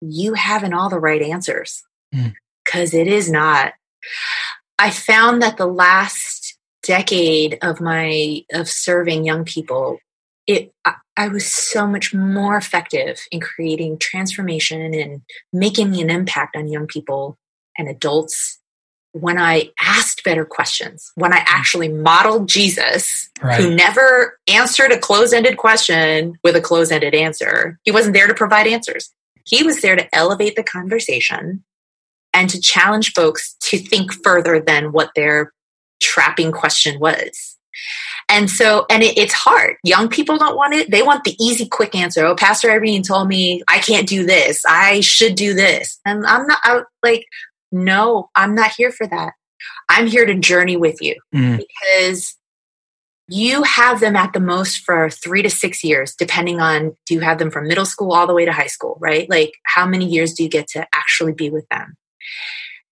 you 0.00 0.34
having 0.34 0.72
all 0.72 0.88
the 0.88 0.98
right 0.98 1.22
answers 1.22 1.82
Mm. 2.14 2.34
because 2.64 2.94
it 2.94 3.06
is 3.08 3.30
not. 3.30 3.72
I 4.78 4.90
found 4.90 5.42
that 5.42 5.56
the 5.56 5.66
last 5.66 6.56
decade 6.82 7.58
of 7.62 7.80
my 7.80 8.42
of 8.52 8.68
serving 8.68 9.24
young 9.24 9.44
people 9.44 9.98
it 10.46 10.72
I, 10.84 10.94
I 11.16 11.28
was 11.28 11.46
so 11.50 11.86
much 11.86 12.12
more 12.12 12.56
effective 12.56 13.18
in 13.32 13.40
creating 13.40 13.98
transformation 13.98 14.92
and 14.94 15.22
making 15.52 15.96
an 16.00 16.10
impact 16.10 16.54
on 16.56 16.68
young 16.68 16.86
people 16.86 17.38
and 17.78 17.88
adults 17.88 18.58
when 19.12 19.38
I 19.38 19.70
asked 19.80 20.24
better 20.24 20.44
questions, 20.44 21.12
when 21.14 21.32
I 21.32 21.42
actually 21.46 21.88
modeled 21.88 22.48
Jesus, 22.48 23.30
Right. 23.40 23.60
who 23.60 23.72
never 23.74 24.38
answered 24.48 24.90
a 24.90 24.98
closed 24.98 25.32
ended 25.32 25.56
question 25.56 26.34
with 26.42 26.56
a 26.56 26.60
closed 26.60 26.90
ended 26.90 27.14
answer. 27.14 27.78
He 27.84 27.92
wasn't 27.92 28.14
there 28.14 28.26
to 28.26 28.34
provide 28.34 28.66
answers, 28.66 29.10
he 29.44 29.62
was 29.62 29.80
there 29.80 29.96
to 29.96 30.14
elevate 30.14 30.56
the 30.56 30.62
conversation 30.64 31.64
and 32.32 32.50
to 32.50 32.60
challenge 32.60 33.12
folks 33.12 33.54
to 33.60 33.78
think 33.78 34.12
further 34.24 34.60
than 34.60 34.92
what 34.92 35.10
their 35.14 35.52
trapping 36.02 36.52
question 36.52 36.98
was. 36.98 37.56
And 38.28 38.48
so, 38.48 38.86
and 38.88 39.02
it, 39.02 39.18
it's 39.18 39.34
hard. 39.34 39.76
Young 39.84 40.08
people 40.08 40.38
don't 40.38 40.56
want 40.56 40.74
it. 40.74 40.90
They 40.90 41.02
want 41.02 41.24
the 41.24 41.36
easy, 41.40 41.68
quick 41.68 41.94
answer. 41.94 42.24
Oh, 42.24 42.34
Pastor 42.34 42.70
Irene 42.70 43.02
told 43.02 43.28
me 43.28 43.62
I 43.68 43.78
can't 43.78 44.08
do 44.08 44.24
this. 44.24 44.62
I 44.66 45.00
should 45.00 45.34
do 45.34 45.54
this. 45.54 46.00
And 46.04 46.24
I'm 46.26 46.46
not 46.46 46.58
I, 46.62 46.82
like, 47.02 47.26
no, 47.70 48.30
I'm 48.34 48.54
not 48.54 48.72
here 48.76 48.92
for 48.92 49.06
that. 49.08 49.34
I'm 49.88 50.06
here 50.06 50.24
to 50.26 50.34
journey 50.34 50.76
with 50.76 51.00
you 51.02 51.16
Mm. 51.34 51.58
because 51.58 52.36
you 53.28 53.62
have 53.62 54.00
them 54.00 54.16
at 54.16 54.32
the 54.32 54.40
most 54.40 54.78
for 54.84 55.08
three 55.08 55.42
to 55.42 55.50
six 55.50 55.82
years, 55.82 56.14
depending 56.14 56.60
on 56.60 56.96
do 57.06 57.14
you 57.14 57.20
have 57.20 57.38
them 57.38 57.50
from 57.50 57.66
middle 57.66 57.86
school 57.86 58.12
all 58.12 58.26
the 58.26 58.34
way 58.34 58.44
to 58.44 58.52
high 58.52 58.66
school, 58.66 58.98
right? 59.00 59.28
Like 59.30 59.54
how 59.64 59.86
many 59.86 60.06
years 60.06 60.34
do 60.34 60.42
you 60.42 60.48
get 60.50 60.68
to 60.68 60.86
actually 60.94 61.32
be 61.32 61.50
with 61.50 61.66
them? 61.70 61.96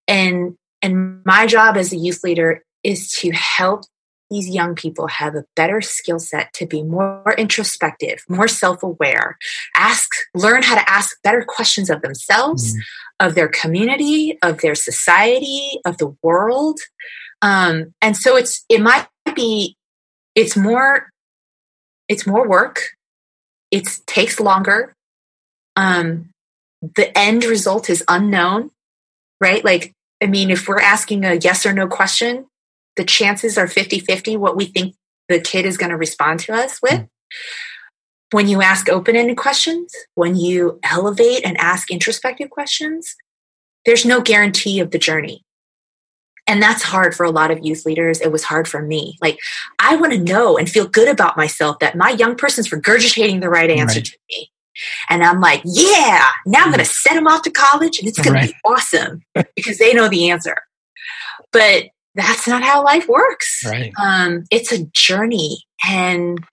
And 0.09 0.57
and 0.81 1.25
my 1.25 1.47
job 1.47 1.77
as 1.77 1.93
a 1.93 1.97
youth 1.97 2.25
leader 2.25 2.65
is 2.83 3.13
to 3.13 3.31
help 3.31 3.85
these 4.31 4.49
young 4.49 4.75
people 4.75 5.07
have 5.09 5.35
a 5.35 5.45
better 5.55 5.83
skill 5.83 6.19
set 6.19 6.53
to 6.55 6.67
be 6.67 6.83
more 6.83 7.35
introspective, 7.37 8.25
more 8.29 8.49
self-aware, 8.49 9.37
ask, 9.77 10.09
learn 10.35 10.63
how 10.63 10.75
to 10.75 10.91
ask 10.91 11.15
better 11.23 11.45
questions 11.47 11.91
of 11.91 12.01
themselves, 12.01 12.75
Mm. 12.75 12.81
of 13.21 13.35
their 13.35 13.49
community, 13.49 14.39
of 14.43 14.63
their 14.63 14.75
society, 14.75 15.79
of 15.85 15.99
the 15.99 16.17
world. 16.23 16.81
Um, 17.43 17.95
and 18.01 18.17
so 18.17 18.37
it's 18.37 18.65
it 18.71 18.81
might 18.81 19.07
be 19.37 19.77
it's 20.35 20.57
more 20.57 21.09
it's 22.09 22.27
more 22.27 22.47
work. 22.47 22.91
It 23.71 23.89
takes 24.07 24.39
longer. 24.39 24.93
Um, 25.77 26.31
the 26.83 27.17
end 27.17 27.45
result 27.45 27.89
is 27.89 28.05
unknown, 28.09 28.71
right? 29.41 29.65
Like, 29.65 29.93
I 30.23 30.27
mean, 30.27 30.51
if 30.51 30.69
we're 30.69 30.81
asking 30.81 31.25
a 31.25 31.35
yes 31.35 31.65
or 31.65 31.73
no 31.73 31.87
question, 31.87 32.47
the 32.97 33.05
chances 33.05 33.57
are 33.57 33.69
50 33.69 34.01
50 34.01 34.37
what 34.37 34.57
we 34.57 34.67
think 34.67 34.95
the 35.29 35.41
kid 35.41 35.65
is 35.65 35.77
going 35.77 35.91
to 35.91 35.97
respond 35.97 36.41
to 36.41 36.53
us 36.53 36.81
with. 36.83 36.93
Mm. 36.93 37.09
When 38.33 38.49
you 38.49 38.63
ask 38.63 38.89
open 38.89 39.17
ended 39.17 39.37
questions, 39.37 39.93
when 40.15 40.37
you 40.37 40.79
elevate 40.83 41.45
and 41.45 41.57
ask 41.59 41.91
introspective 41.91 42.51
questions, 42.51 43.15
there's 43.85 44.05
no 44.05 44.21
guarantee 44.21 44.81
of 44.81 44.91
the 44.91 44.99
journey. 44.99 45.45
And 46.53 46.63
that's 46.63 46.83
hard 46.83 47.15
for 47.15 47.25
a 47.25 47.31
lot 47.31 47.51
of 47.51 47.65
youth 47.65 47.87
leaders. 47.87 48.21
It 48.21 48.31
was 48.31 48.45
hard 48.45 48.69
for 48.69 48.83
me. 48.83 49.17
Like, 49.23 49.39
I 49.79 49.97
want 49.97 50.13
to 50.13 50.19
know 50.19 50.59
and 50.59 50.69
feel 50.69 50.87
good 50.87 51.09
about 51.09 51.35
myself 51.35 51.79
that 51.79 51.97
my 51.97 52.11
young 52.11 52.37
person's 52.37 52.69
regurgitating 52.69 53.41
the 53.41 53.49
right 53.49 53.71
answer 53.71 54.01
Right. 54.01 54.05
to 54.05 54.19
me. 54.29 54.51
And 55.09 55.25
I'm 55.25 55.41
like, 55.41 55.63
yeah, 55.65 56.27
now 56.45 56.65
I'm 56.65 56.69
going 56.71 56.79
to 56.81 56.85
set 56.85 57.15
them 57.15 57.27
off 57.27 57.41
to 57.45 57.51
college 57.51 57.99
and 57.99 58.07
it's 58.07 58.19
going 58.19 58.35
Right. 58.35 58.49
to 58.51 58.55
be 58.55 58.59
awesome 58.67 59.23
because 59.57 59.79
they 59.79 59.95
know 59.95 60.09
the 60.09 60.29
answer. 60.29 60.57
But 61.53 61.85
that's 62.15 62.47
not 62.47 62.63
how 62.63 62.85
life 62.85 63.09
works. 63.09 63.63
Right. 63.65 63.91
Um, 63.99 64.45
it's 64.51 64.73
a 64.73 64.85
journey. 64.93 65.65
And 65.89 66.45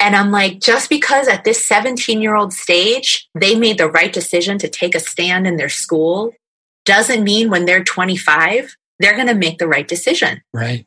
and 0.00 0.16
I'm 0.16 0.30
like, 0.30 0.60
just 0.60 0.88
because 0.88 1.28
at 1.28 1.44
this 1.44 1.66
17 1.66 2.22
year 2.22 2.34
old 2.34 2.54
stage, 2.54 3.28
they 3.38 3.56
made 3.56 3.76
the 3.76 3.90
right 3.90 4.12
decision 4.12 4.56
to 4.58 4.68
take 4.68 4.94
a 4.94 5.00
stand 5.00 5.46
in 5.46 5.56
their 5.58 5.68
school 5.68 6.32
doesn't 6.86 7.24
mean 7.24 7.50
when 7.50 7.66
they're 7.66 7.84
25, 7.84 8.74
they're 8.98 9.14
going 9.14 9.28
to 9.28 9.34
make 9.34 9.58
the 9.58 9.68
right 9.68 9.86
decision. 9.86 10.42
Right. 10.52 10.86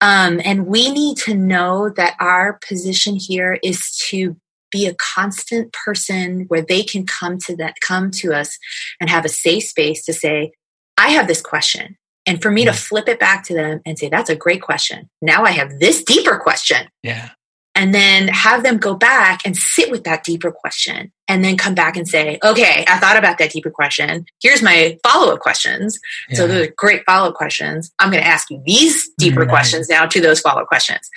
Um, 0.00 0.40
and 0.44 0.66
we 0.66 0.90
need 0.90 1.16
to 1.18 1.34
know 1.34 1.90
that 1.90 2.16
our 2.20 2.58
position 2.66 3.16
here 3.16 3.58
is 3.62 3.96
to 4.08 4.36
be 4.70 4.86
a 4.86 4.94
constant 4.94 5.72
person 5.72 6.44
where 6.48 6.62
they 6.62 6.82
can 6.82 7.06
come 7.06 7.38
to 7.38 7.56
that, 7.56 7.76
come 7.80 8.10
to 8.10 8.32
us 8.32 8.58
and 9.00 9.08
have 9.08 9.24
a 9.24 9.28
safe 9.30 9.64
space 9.64 10.04
to 10.04 10.12
say, 10.12 10.52
I 10.98 11.08
have 11.10 11.28
this 11.28 11.40
question. 11.40 11.96
And 12.26 12.42
for 12.42 12.50
me 12.50 12.64
to 12.64 12.72
flip 12.72 13.08
it 13.08 13.20
back 13.20 13.44
to 13.44 13.54
them 13.54 13.80
and 13.86 13.98
say, 13.98 14.08
that's 14.08 14.28
a 14.28 14.36
great 14.36 14.60
question. 14.60 15.08
Now 15.22 15.44
I 15.44 15.52
have 15.52 15.78
this 15.78 16.02
deeper 16.02 16.38
question 16.38 16.88
Yeah. 17.02 17.30
And 17.76 17.94
then 17.94 18.26
have 18.28 18.62
them 18.64 18.78
go 18.78 18.94
back 18.94 19.40
and 19.44 19.56
sit 19.56 19.90
with 19.90 20.02
that 20.04 20.24
deeper 20.24 20.50
question 20.50 21.12
and 21.28 21.44
then 21.44 21.56
come 21.56 21.74
back 21.74 21.96
and 21.96 22.08
say 22.08 22.38
okay 22.42 22.84
i 22.88 22.98
thought 22.98 23.16
about 23.16 23.38
that 23.38 23.50
deeper 23.52 23.70
question 23.70 24.24
here's 24.42 24.62
my 24.62 24.98
follow-up 25.04 25.38
questions 25.40 25.98
so 26.32 26.42
Yeah. 26.42 26.46
those 26.48 26.66
are 26.68 26.72
great 26.76 27.04
follow-up 27.04 27.34
questions 27.34 27.92
i'm 28.00 28.10
going 28.10 28.22
to 28.22 28.28
ask 28.28 28.50
you 28.50 28.60
these 28.66 29.08
deeper 29.18 29.40
Right. 29.40 29.48
questions 29.48 29.88
now 29.88 30.06
to 30.06 30.20
those 30.20 30.40
follow-up 30.40 30.66
questions 30.68 31.08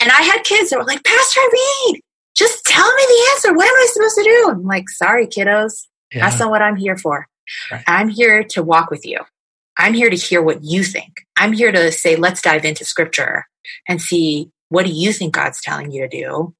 and 0.00 0.10
i 0.10 0.22
had 0.22 0.42
kids 0.44 0.70
that 0.70 0.78
were 0.78 0.84
like 0.86 1.04
pastor 1.04 1.40
irene 1.40 2.00
just 2.34 2.64
tell 2.64 2.86
me 2.94 3.02
the 3.06 3.28
answer 3.34 3.52
what 3.54 3.66
am 3.68 3.74
i 3.74 3.86
supposed 3.92 4.14
to 4.16 4.22
do 4.24 4.48
i'm 4.50 4.64
like 4.64 4.88
sorry 4.88 5.26
kiddos 5.26 5.86
Yeah. 6.14 6.20
that's 6.28 6.38
not 6.40 6.50
what 6.50 6.62
i'm 6.62 6.76
here 6.76 6.96
for 6.96 7.26
Right. 7.70 7.82
i'm 7.86 8.08
here 8.08 8.44
to 8.44 8.62
walk 8.62 8.90
with 8.90 9.04
you 9.04 9.18
I'm 9.78 9.94
here 9.94 10.10
to 10.10 10.16
hear 10.16 10.42
what 10.42 10.62
you 10.62 10.84
think. 10.84 11.20
I'm 11.38 11.54
here 11.54 11.72
to 11.72 11.90
say, 11.90 12.16
let's 12.16 12.42
dive 12.42 12.66
into 12.66 12.84
scripture 12.84 13.46
and 13.88 13.98
see 14.02 14.50
what 14.70 14.86
do 14.86 14.92
you 14.92 15.12
think 15.12 15.34
God's 15.34 15.60
telling 15.60 15.92
you 15.92 16.02
to 16.02 16.08
do? 16.08 16.54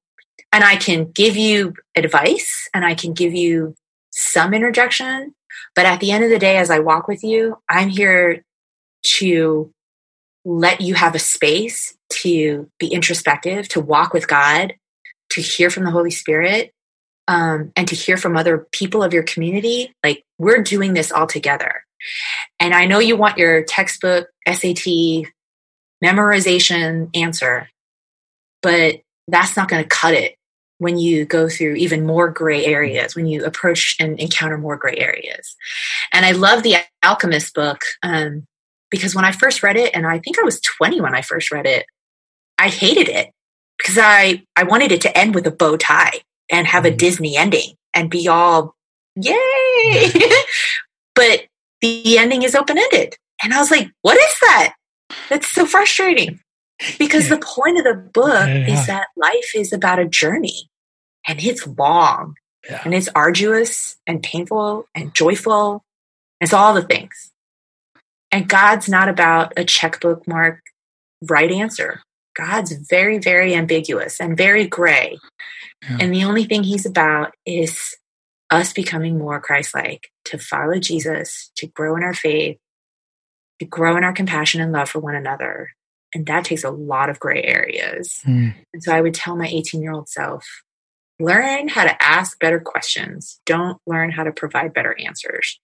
And 0.51 0.63
I 0.63 0.75
can 0.75 1.11
give 1.11 1.35
you 1.35 1.73
advice 1.95 2.69
and 2.73 2.85
I 2.85 2.93
can 2.93 3.13
give 3.13 3.33
you 3.33 3.73
some 4.11 4.53
interjection. 4.53 5.33
But 5.75 5.85
at 5.85 5.99
the 5.99 6.11
end 6.11 6.23
of 6.23 6.29
the 6.29 6.39
day, 6.39 6.57
as 6.57 6.69
I 6.69 6.79
walk 6.79 7.07
with 7.07 7.23
you, 7.23 7.57
I'm 7.69 7.89
here 7.89 8.43
to 9.17 9.73
let 10.43 10.81
you 10.81 10.93
have 10.95 11.15
a 11.15 11.19
space 11.19 11.95
to 12.09 12.69
be 12.79 12.87
introspective, 12.87 13.67
to 13.69 13.79
walk 13.79 14.13
with 14.13 14.27
God, 14.27 14.73
to 15.31 15.41
hear 15.41 15.69
from 15.69 15.85
the 15.85 15.91
Holy 15.91 16.11
Spirit, 16.11 16.73
um, 17.27 17.71
and 17.75 17.87
to 17.87 17.95
hear 17.95 18.17
from 18.17 18.35
other 18.35 18.67
people 18.71 19.03
of 19.03 19.13
your 19.13 19.23
community. 19.23 19.93
Like 20.03 20.25
we're 20.37 20.63
doing 20.63 20.93
this 20.93 21.11
all 21.11 21.27
together. 21.27 21.83
And 22.59 22.73
I 22.73 22.85
know 22.85 22.99
you 22.99 23.15
want 23.15 23.37
your 23.37 23.63
textbook, 23.63 24.27
SAT, 24.47 25.23
memorization 26.03 27.09
answer, 27.15 27.69
but 28.61 29.01
that's 29.27 29.55
not 29.55 29.67
going 29.67 29.83
to 29.83 29.89
cut 29.89 30.13
it 30.13 30.35
when 30.77 30.97
you 30.97 31.25
go 31.25 31.47
through 31.47 31.75
even 31.75 32.05
more 32.07 32.29
gray 32.29 32.65
areas, 32.65 33.15
when 33.15 33.27
you 33.27 33.45
approach 33.45 33.95
and 33.99 34.19
encounter 34.19 34.57
more 34.57 34.75
gray 34.75 34.95
areas. 34.97 35.55
And 36.11 36.25
I 36.25 36.31
love 36.31 36.63
the 36.63 36.77
Alchemist 37.03 37.53
book 37.53 37.81
um, 38.01 38.47
because 38.89 39.13
when 39.13 39.23
I 39.23 39.31
first 39.31 39.61
read 39.61 39.77
it, 39.77 39.91
and 39.93 40.07
I 40.07 40.17
think 40.17 40.39
I 40.39 40.43
was 40.43 40.59
20 40.59 40.99
when 40.99 41.13
I 41.13 41.21
first 41.21 41.51
read 41.51 41.67
it, 41.67 41.85
I 42.57 42.69
hated 42.69 43.09
it 43.09 43.29
because 43.77 43.99
I, 44.01 44.43
I 44.55 44.63
wanted 44.63 44.91
it 44.91 45.01
to 45.01 45.15
end 45.15 45.35
with 45.35 45.45
a 45.45 45.51
bow 45.51 45.77
tie 45.77 46.21
and 46.51 46.65
have 46.65 46.85
a 46.85 46.89
mm-hmm. 46.89 46.97
Disney 46.97 47.37
ending 47.37 47.75
and 47.93 48.09
be 48.09 48.27
all, 48.27 48.75
yay! 49.15 50.11
but 51.15 51.41
the 51.81 52.17
ending 52.17 52.41
is 52.41 52.55
open 52.55 52.77
ended. 52.77 53.15
And 53.43 53.53
I 53.53 53.59
was 53.59 53.69
like, 53.71 53.89
what 54.01 54.17
is 54.17 54.39
that? 54.41 54.73
That's 55.29 55.51
so 55.51 55.65
frustrating. 55.65 56.39
Because 56.97 57.29
the 57.29 57.37
point 57.37 57.77
of 57.77 57.83
the 57.83 57.93
book 57.95 58.47
yeah, 58.47 58.65
yeah. 58.67 58.73
is 58.73 58.87
that 58.87 59.07
life 59.15 59.51
is 59.55 59.71
about 59.71 59.99
a 59.99 60.07
journey 60.07 60.69
and 61.27 61.43
it's 61.43 61.67
long 61.67 62.35
yeah. 62.69 62.81
and 62.83 62.93
it's 62.93 63.09
arduous 63.15 63.97
and 64.07 64.23
painful 64.23 64.85
and 64.95 65.13
joyful. 65.13 65.83
It's 66.39 66.53
all 66.53 66.73
the 66.73 66.81
things. 66.81 67.31
And 68.31 68.47
God's 68.47 68.89
not 68.89 69.09
about 69.09 69.53
a 69.57 69.63
checkbook 69.63 70.27
mark 70.27 70.61
right 71.29 71.51
answer. 71.51 72.01
God's 72.35 72.71
very, 72.71 73.19
very 73.19 73.53
ambiguous 73.53 74.19
and 74.19 74.37
very 74.37 74.65
gray. 74.65 75.19
And 75.99 76.13
the 76.13 76.23
only 76.23 76.45
thing 76.45 76.63
he's 76.63 76.85
about 76.85 77.33
is 77.45 77.95
us 78.51 78.71
becoming 78.71 79.17
more 79.17 79.41
Christ 79.41 79.73
like, 79.73 80.09
to 80.25 80.37
follow 80.37 80.77
Jesus, 80.79 81.51
to 81.55 81.67
grow 81.67 81.95
in 81.95 82.03
our 82.03 82.13
faith, 82.13 82.57
to 83.59 83.65
grow 83.65 83.97
in 83.97 84.03
our 84.03 84.13
compassion 84.13 84.61
and 84.61 84.71
love 84.71 84.89
for 84.89 84.99
one 84.99 85.15
another. 85.15 85.71
And 86.13 86.25
that 86.25 86.45
takes 86.45 86.63
a 86.63 86.69
lot 86.69 87.09
of 87.09 87.19
gray 87.19 87.43
areas. 87.43 88.19
Mm. 88.25 88.53
And 88.73 88.83
so 88.83 88.93
I 88.93 89.01
would 89.01 89.13
tell 89.13 89.35
my 89.35 89.47
18 89.47 89.81
year 89.81 89.93
old 89.93 90.09
self 90.09 90.45
learn 91.21 91.67
how 91.67 91.83
to 91.83 92.03
ask 92.03 92.39
better 92.39 92.59
questions, 92.59 93.39
don't 93.45 93.77
learn 93.85 94.11
how 94.11 94.23
to 94.23 94.31
provide 94.31 94.73
better 94.73 94.97
answers. 94.99 95.59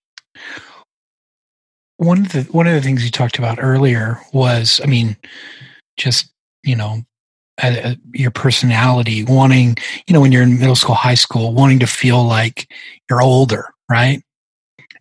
One 1.97 2.19
of 2.19 2.31
the 2.31 2.43
one 2.43 2.67
of 2.67 2.73
the 2.73 2.81
things 2.81 3.03
you 3.03 3.09
talked 3.09 3.39
about 3.39 3.57
earlier 3.59 4.21
was, 4.31 4.79
I 4.83 4.87
mean, 4.87 5.17
just 5.97 6.31
you 6.63 6.75
know, 6.75 7.01
uh, 7.61 7.95
your 8.13 8.29
personality, 8.29 9.23
wanting, 9.23 9.77
you 10.05 10.13
know, 10.13 10.21
when 10.21 10.31
you're 10.31 10.43
in 10.43 10.59
middle 10.59 10.75
school, 10.75 10.95
high 10.95 11.15
school, 11.15 11.53
wanting 11.53 11.79
to 11.79 11.87
feel 11.87 12.23
like 12.23 12.71
you're 13.09 13.21
older, 13.21 13.73
right? 13.89 14.21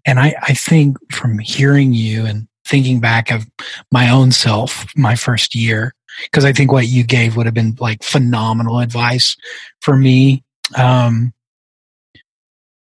And 0.06 0.18
I, 0.18 0.34
I 0.40 0.54
think 0.54 0.96
from 1.12 1.38
hearing 1.38 1.92
you 1.92 2.24
and 2.24 2.48
thinking 2.66 3.00
back 3.00 3.30
of 3.30 3.46
my 3.90 4.10
own 4.10 4.32
self, 4.32 4.86
my 4.96 5.14
first 5.14 5.54
year, 5.54 5.94
because 6.24 6.44
I 6.44 6.52
think 6.52 6.72
what 6.72 6.88
you 6.88 7.04
gave 7.04 7.36
would 7.36 7.46
have 7.46 7.54
been 7.54 7.76
like 7.78 8.02
phenomenal 8.02 8.80
advice 8.80 9.36
for 9.80 9.96
me. 9.96 10.42
Um, 10.76 11.32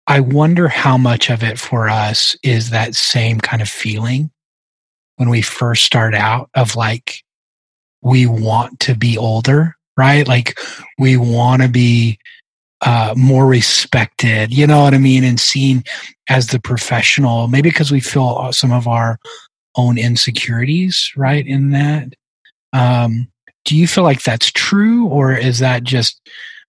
I 0.06 0.20
wonder 0.20 0.68
how 0.68 0.96
much 0.96 1.30
of 1.30 1.42
it 1.42 1.58
for 1.58 1.88
us 1.88 2.37
is 2.42 2.70
that 2.70 2.94
same 2.94 3.40
kind 3.40 3.62
of 3.62 3.68
feeling 3.68 4.30
when 5.16 5.30
we 5.30 5.42
first 5.42 5.84
start 5.84 6.14
out 6.14 6.50
of 6.54 6.76
like, 6.76 7.24
we 8.02 8.26
want 8.26 8.80
to 8.80 8.94
be 8.94 9.16
older, 9.16 9.76
right? 9.96 10.28
Like 10.28 10.58
we 10.98 11.16
want 11.16 11.62
to 11.62 11.68
be 11.68 12.18
uh, 12.82 13.14
more 13.16 13.46
respected, 13.46 14.52
you 14.52 14.66
know 14.66 14.82
what 14.82 14.92
I 14.92 14.98
mean? 14.98 15.24
And 15.24 15.40
seen 15.40 15.84
as 16.28 16.48
the 16.48 16.60
professional, 16.60 17.48
maybe 17.48 17.70
because 17.70 17.90
we 17.90 18.00
feel 18.00 18.52
some 18.52 18.72
of 18.72 18.87
our 18.87 19.18
own 19.76 19.98
insecurities, 19.98 21.12
right? 21.16 21.46
In 21.46 21.70
that. 21.70 22.14
Um, 22.72 23.28
do 23.64 23.76
you 23.76 23.87
feel 23.87 24.04
like 24.04 24.22
that's 24.22 24.50
true 24.50 25.06
or 25.06 25.32
is 25.32 25.60
that 25.60 25.84
just 25.84 26.20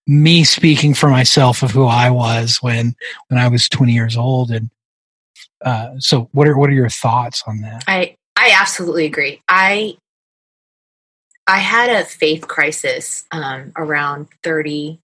me 0.07 0.43
speaking 0.43 0.93
for 0.93 1.09
myself 1.09 1.63
of 1.63 1.71
who 1.71 1.85
I 1.85 2.09
was 2.09 2.57
when, 2.61 2.95
when 3.27 3.39
I 3.39 3.47
was 3.47 3.67
20 3.67 3.91
years 3.91 4.15
old? 4.15 4.51
And, 4.51 4.69
uh, 5.63 5.95
so 5.99 6.29
what 6.31 6.47
are, 6.47 6.57
what 6.57 6.69
are 6.69 6.73
your 6.73 6.89
thoughts 6.89 7.43
on 7.47 7.61
that? 7.61 7.83
I, 7.87 8.15
I 8.37 8.55
absolutely 8.59 9.05
agree. 9.05 9.41
I 9.49 9.97
I 11.47 11.59
had 11.59 11.89
a 11.89 12.05
faith 12.05 12.47
crisis 12.47 13.25
um, 13.31 13.71
around 13.77 14.27
30 14.43 14.99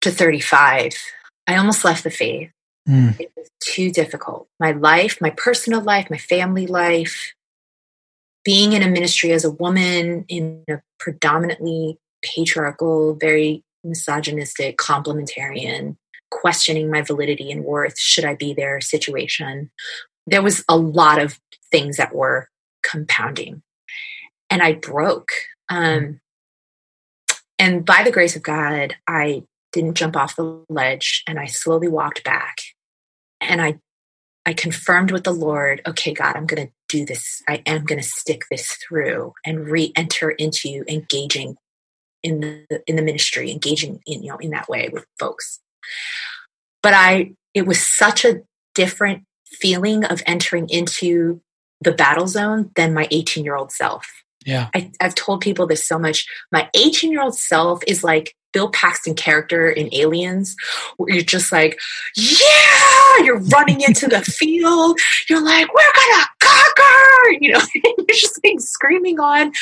to 0.00 0.10
35. 0.10 0.92
I 1.46 1.56
almost 1.56 1.84
left 1.84 2.02
the 2.02 2.10
faith. 2.10 2.50
Mm. 2.90 3.20
It 3.20 3.32
was 3.36 3.48
too 3.62 3.90
difficult. 3.90 4.48
My 4.58 4.72
life, 4.72 5.20
my 5.20 5.30
personal 5.30 5.80
life, 5.80 6.10
my 6.10 6.18
family 6.18 6.66
life, 6.66 7.32
being 8.44 8.72
in 8.72 8.82
a 8.82 8.88
ministry 8.88 9.32
as 9.32 9.44
a 9.44 9.50
woman 9.50 10.24
in 10.28 10.64
a 10.68 10.80
predominantly 10.98 11.98
patriarchal, 12.22 13.14
very 13.14 13.62
misogynistic, 13.84 14.76
complementarian, 14.76 15.96
questioning 16.30 16.90
my 16.90 17.02
validity 17.02 17.50
and 17.50 17.64
worth, 17.64 17.98
should 17.98 18.24
I 18.24 18.34
be 18.34 18.52
there 18.54 18.80
situation. 18.80 19.70
There 20.26 20.42
was 20.42 20.64
a 20.68 20.76
lot 20.76 21.20
of 21.20 21.38
things 21.70 21.96
that 21.96 22.14
were 22.14 22.48
compounding 22.82 23.62
and 24.48 24.62
I 24.62 24.72
broke. 24.72 25.30
Um, 25.68 26.20
and 27.58 27.84
by 27.84 28.02
the 28.02 28.10
grace 28.10 28.36
of 28.36 28.42
God, 28.42 28.96
I 29.06 29.44
didn't 29.72 29.94
jump 29.94 30.16
off 30.16 30.36
the 30.36 30.64
ledge 30.68 31.22
and 31.28 31.38
I 31.38 31.46
slowly 31.46 31.88
walked 31.88 32.24
back. 32.24 32.56
And 33.40 33.60
I 33.60 33.78
I 34.46 34.54
confirmed 34.54 35.10
with 35.10 35.24
the 35.24 35.32
Lord, 35.32 35.82
okay, 35.86 36.14
God, 36.14 36.34
I'm 36.34 36.46
going 36.46 36.66
to 36.66 36.72
do 36.88 37.04
this. 37.04 37.42
I 37.46 37.62
am 37.66 37.84
going 37.84 38.00
to 38.00 38.06
stick 38.06 38.42
this 38.50 38.76
through 38.86 39.34
and 39.44 39.68
re-enter 39.68 40.30
into 40.30 40.82
engaging 40.88 41.56
in 42.22 42.40
the 42.40 42.82
in 42.86 42.96
the 42.96 43.02
ministry, 43.02 43.50
engaging 43.50 44.00
in 44.06 44.22
you 44.22 44.30
know 44.30 44.38
in 44.38 44.50
that 44.50 44.68
way 44.68 44.88
with 44.92 45.04
folks. 45.18 45.60
But 46.82 46.94
I 46.94 47.32
it 47.54 47.66
was 47.66 47.84
such 47.84 48.24
a 48.24 48.42
different 48.74 49.24
feeling 49.46 50.04
of 50.04 50.22
entering 50.26 50.68
into 50.68 51.40
the 51.80 51.92
battle 51.92 52.26
zone 52.26 52.70
than 52.76 52.94
my 52.94 53.08
18 53.10 53.44
year 53.44 53.56
old 53.56 53.72
self. 53.72 54.06
Yeah. 54.46 54.68
I, 54.74 54.90
have 55.00 55.14
told 55.14 55.40
people 55.42 55.66
this 55.66 55.86
so 55.86 55.98
much. 55.98 56.26
My 56.50 56.70
18 56.74 57.10
year 57.10 57.22
old 57.22 57.36
self 57.36 57.82
is 57.86 58.04
like 58.04 58.34
Bill 58.52 58.70
Paxton 58.70 59.14
character 59.14 59.70
in 59.70 59.92
Aliens, 59.94 60.56
where 60.96 61.14
you're 61.14 61.24
just 61.24 61.52
like, 61.52 61.78
yeah, 62.16 63.24
you're 63.24 63.40
running 63.40 63.80
into 63.80 64.06
the 64.06 64.20
field. 64.24 64.98
You're 65.28 65.44
like, 65.44 65.72
we're 65.72 65.82
gonna 65.94 66.26
conquer, 66.40 67.32
you 67.40 67.52
know, 67.52 67.60
you're 67.74 68.06
just 68.08 68.40
like 68.44 68.60
screaming 68.60 69.20
on 69.20 69.52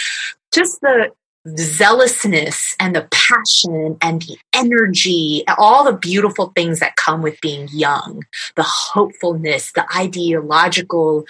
just 0.53 0.81
the 0.81 1.13
zealousness 1.57 2.77
and 2.81 2.95
the 2.95 3.09
passion 3.11 3.97
and 4.03 4.23
the 4.23 4.37
energy, 4.53 5.45
all 5.57 5.85
the 5.85 5.93
beautiful 5.93 6.53
things 6.55 6.81
that 6.81 6.97
come 6.97 7.23
with 7.23 7.41
being 7.41 7.69
young, 7.73 8.25
the 8.57 8.65
hopefulness, 8.65 9.73
the 9.73 9.87
ideological 9.97 11.25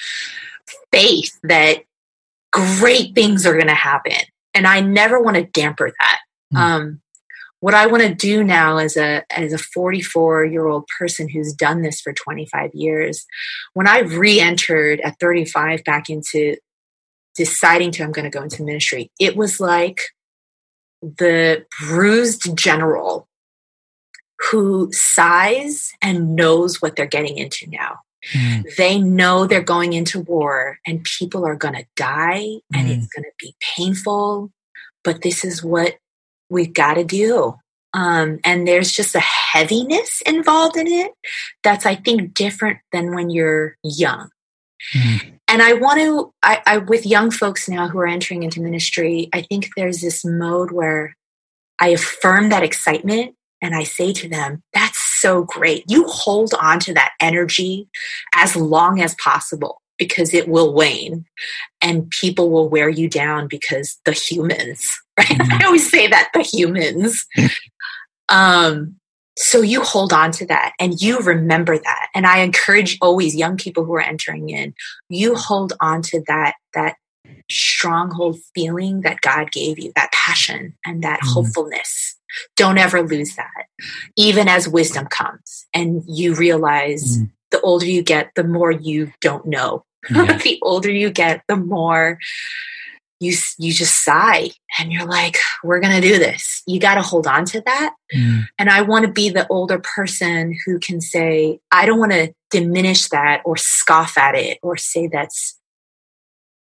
faith 0.92 1.38
that 1.42 1.85
great 2.51 3.14
things 3.14 3.47
are 3.47 3.55
going 3.55 3.66
to 3.66 3.75
happen. 3.75 4.12
And 4.55 4.66
I 4.66 4.81
never 4.81 5.21
want 5.21 5.37
to 5.37 5.44
damper 5.44 5.92
that. 5.99 6.18
Mm. 6.55 6.59
Um, 6.59 7.01
what 7.61 7.75
I 7.75 7.87
want 7.87 8.03
to 8.05 8.14
do 8.14 8.44
now 8.44 8.79
as 8.79 8.97
a 8.97 9.25
as 9.31 9.53
a 9.53 9.59
44 9.59 10.44
year 10.44 10.66
old 10.66 10.87
person 10.99 11.29
who's 11.29 11.53
done 11.53 11.83
this 11.83 12.01
for 12.01 12.12
25 12.12 12.71
years, 12.75 13.27
when 13.75 13.88
I 13.88 14.01
re-entered 14.01 15.01
at 15.01 15.18
35 15.18 15.85
back 15.85 16.09
into 16.09 16.57
deciding 17.35 17.92
to 17.92 18.03
I'm 18.03 18.12
going 18.12 18.31
to 18.31 18.37
go 18.37 18.42
into 18.42 18.64
ministry, 18.64 19.11
it 19.18 19.37
was 19.37 19.61
like 19.61 20.01
the 21.03 21.64
bruised 21.81 22.57
general 22.57 23.29
who 24.51 24.92
sighs 24.92 25.92
and 26.01 26.37
knows 26.37 26.81
what 26.81 26.97
they're 26.97 27.07
getting 27.07 27.38
into 27.38 27.68
now. 27.68 28.01
Mm. 28.33 28.77
They 28.77 29.01
know 29.01 29.47
they're 29.47 29.62
going 29.62 29.92
into 29.92 30.21
war 30.21 30.79
and 30.87 31.05
people 31.05 31.44
are 31.44 31.57
going 31.57 31.75
to 31.75 31.87
die 31.97 32.47
and 32.73 32.88
mm. 32.88 32.97
it's 32.97 33.07
going 33.09 33.25
to 33.25 33.33
be 33.38 33.55
painful, 33.77 34.53
but 35.03 35.23
this 35.23 35.44
is 35.44 35.62
what 35.62 35.94
we've 36.48 36.72
got 36.72 36.94
to 36.94 37.04
do. 37.04 37.54
Um, 37.94 38.38
and 38.44 38.68
there's 38.68 38.92
just 38.92 39.14
a 39.14 39.20
heaviness 39.20 40.22
involved 40.26 40.76
in 40.76 40.87
it 40.87 41.12
that's, 41.62 41.87
I 41.87 41.94
think, 41.94 42.34
different 42.34 42.78
than 42.92 43.14
when 43.14 43.30
you're 43.30 43.76
young. 43.82 44.28
Mm. 44.94 45.32
And 45.48 45.62
I 45.62 45.72
want 45.72 45.98
to, 46.00 46.32
I, 46.42 46.62
I, 46.66 46.78
with 46.78 47.06
young 47.06 47.30
folks 47.30 47.68
now 47.68 47.88
who 47.88 47.98
are 47.98 48.06
entering 48.06 48.42
into 48.42 48.61
ministry, 48.61 49.28
I 49.32 49.42
think 49.42 49.70
there's 49.76 50.00
this 50.00 50.24
mode 50.24 50.70
where 50.70 51.16
I 51.80 51.88
affirm 51.88 52.50
that 52.50 52.62
excitement 52.62 53.34
and 53.62 53.74
I 53.74 53.84
say 53.84 54.12
to 54.12 54.28
them, 54.28 54.62
that's 54.72 54.98
so 55.20 55.42
great. 55.42 55.84
You 55.88 56.04
hold 56.04 56.52
on 56.61 56.78
to 56.80 56.94
that 56.94 57.12
energy 57.20 57.88
as 58.34 58.54
long 58.54 59.00
as 59.00 59.16
possible 59.16 59.80
because 59.98 60.32
it 60.32 60.48
will 60.48 60.72
wane 60.72 61.26
and 61.80 62.11
people 62.11 62.50
will 62.50 62.68
wear 62.68 62.88
you 62.88 63.08
down 63.08 63.48
because 63.48 63.98
the 64.04 64.12
humans, 64.12 64.98
right? 65.18 65.26
Mm-hmm. 65.28 65.62
I 65.62 65.66
always 65.66 65.90
say 65.90 66.06
that 66.06 66.30
the 66.32 66.42
humans. 66.42 67.26
um, 68.28 68.96
so 69.37 69.62
you 69.62 69.82
hold 69.82 70.12
on 70.12 70.32
to 70.32 70.46
that 70.46 70.72
and 70.80 71.00
you 71.00 71.20
remember 71.20 71.78
that. 71.78 72.08
And 72.12 72.26
I 72.26 72.38
encourage 72.38 72.98
always 73.00 73.37
young 73.37 73.56
people 73.56 73.84
who 73.84 73.94
are 73.94 74.00
entering 74.00 74.50
in, 74.50 74.74
you 75.08 75.37
hold 75.37 75.74
on 75.80 76.02
to 76.02 76.22
that, 76.26 76.54
that 76.74 76.96
stronghold 77.50 78.38
feeling 78.54 79.02
that 79.02 79.20
God 79.20 79.52
gave 79.52 79.78
you, 79.78 79.92
that 79.94 80.12
passion 80.12 80.76
and 80.84 81.02
that 81.02 81.20
mm. 81.20 81.32
hopefulness. 81.32 82.16
Don't 82.56 82.78
ever 82.78 83.02
lose 83.02 83.37
that, 83.37 83.66
even 84.16 84.48
as 84.48 84.68
wisdom 84.68 85.06
comes 85.06 85.66
and 85.72 86.02
you 86.06 86.34
realize 86.34 87.18
mm. 87.18 87.30
the 87.50 87.61
older 87.61 87.87
you 87.87 88.02
get, 88.02 88.30
the 88.34 88.44
more 88.44 88.70
you 88.70 89.12
don't 89.20 89.46
know. 89.46 89.84
Yeah. 90.11 90.38
the 90.38 90.59
older 90.62 90.90
you 90.90 91.11
get, 91.11 91.42
the 91.49 91.57
more 91.57 92.18
you 93.21 93.35
you 93.59 93.73
just 93.73 94.05
sigh 94.05 94.51
and 94.79 94.92
you're 94.92 95.07
like 95.07 95.37
we're 95.64 95.81
going 95.81 96.01
to 96.01 96.07
do 96.07 96.18
this 96.18 96.62
you 96.66 96.79
got 96.79 96.94
to 96.94 97.03
hold 97.03 97.27
on 97.27 97.44
to 97.44 97.61
that 97.62 97.94
mm. 98.14 98.44
and 98.59 98.71
i 98.71 98.81
want 98.81 99.05
to 99.05 99.12
be 99.12 99.29
the 99.29 99.47
older 99.49 99.79
person 99.79 100.57
who 100.64 100.79
can 100.79 101.01
say 101.01 101.59
i 101.71 101.85
don't 101.85 101.99
want 101.99 102.12
to 102.12 102.33
diminish 102.51 103.09
that 103.09 103.42
or 103.44 103.57
scoff 103.57 104.16
at 104.16 104.35
it 104.35 104.59
or 104.62 104.77
say 104.77 105.09
that's 105.09 105.59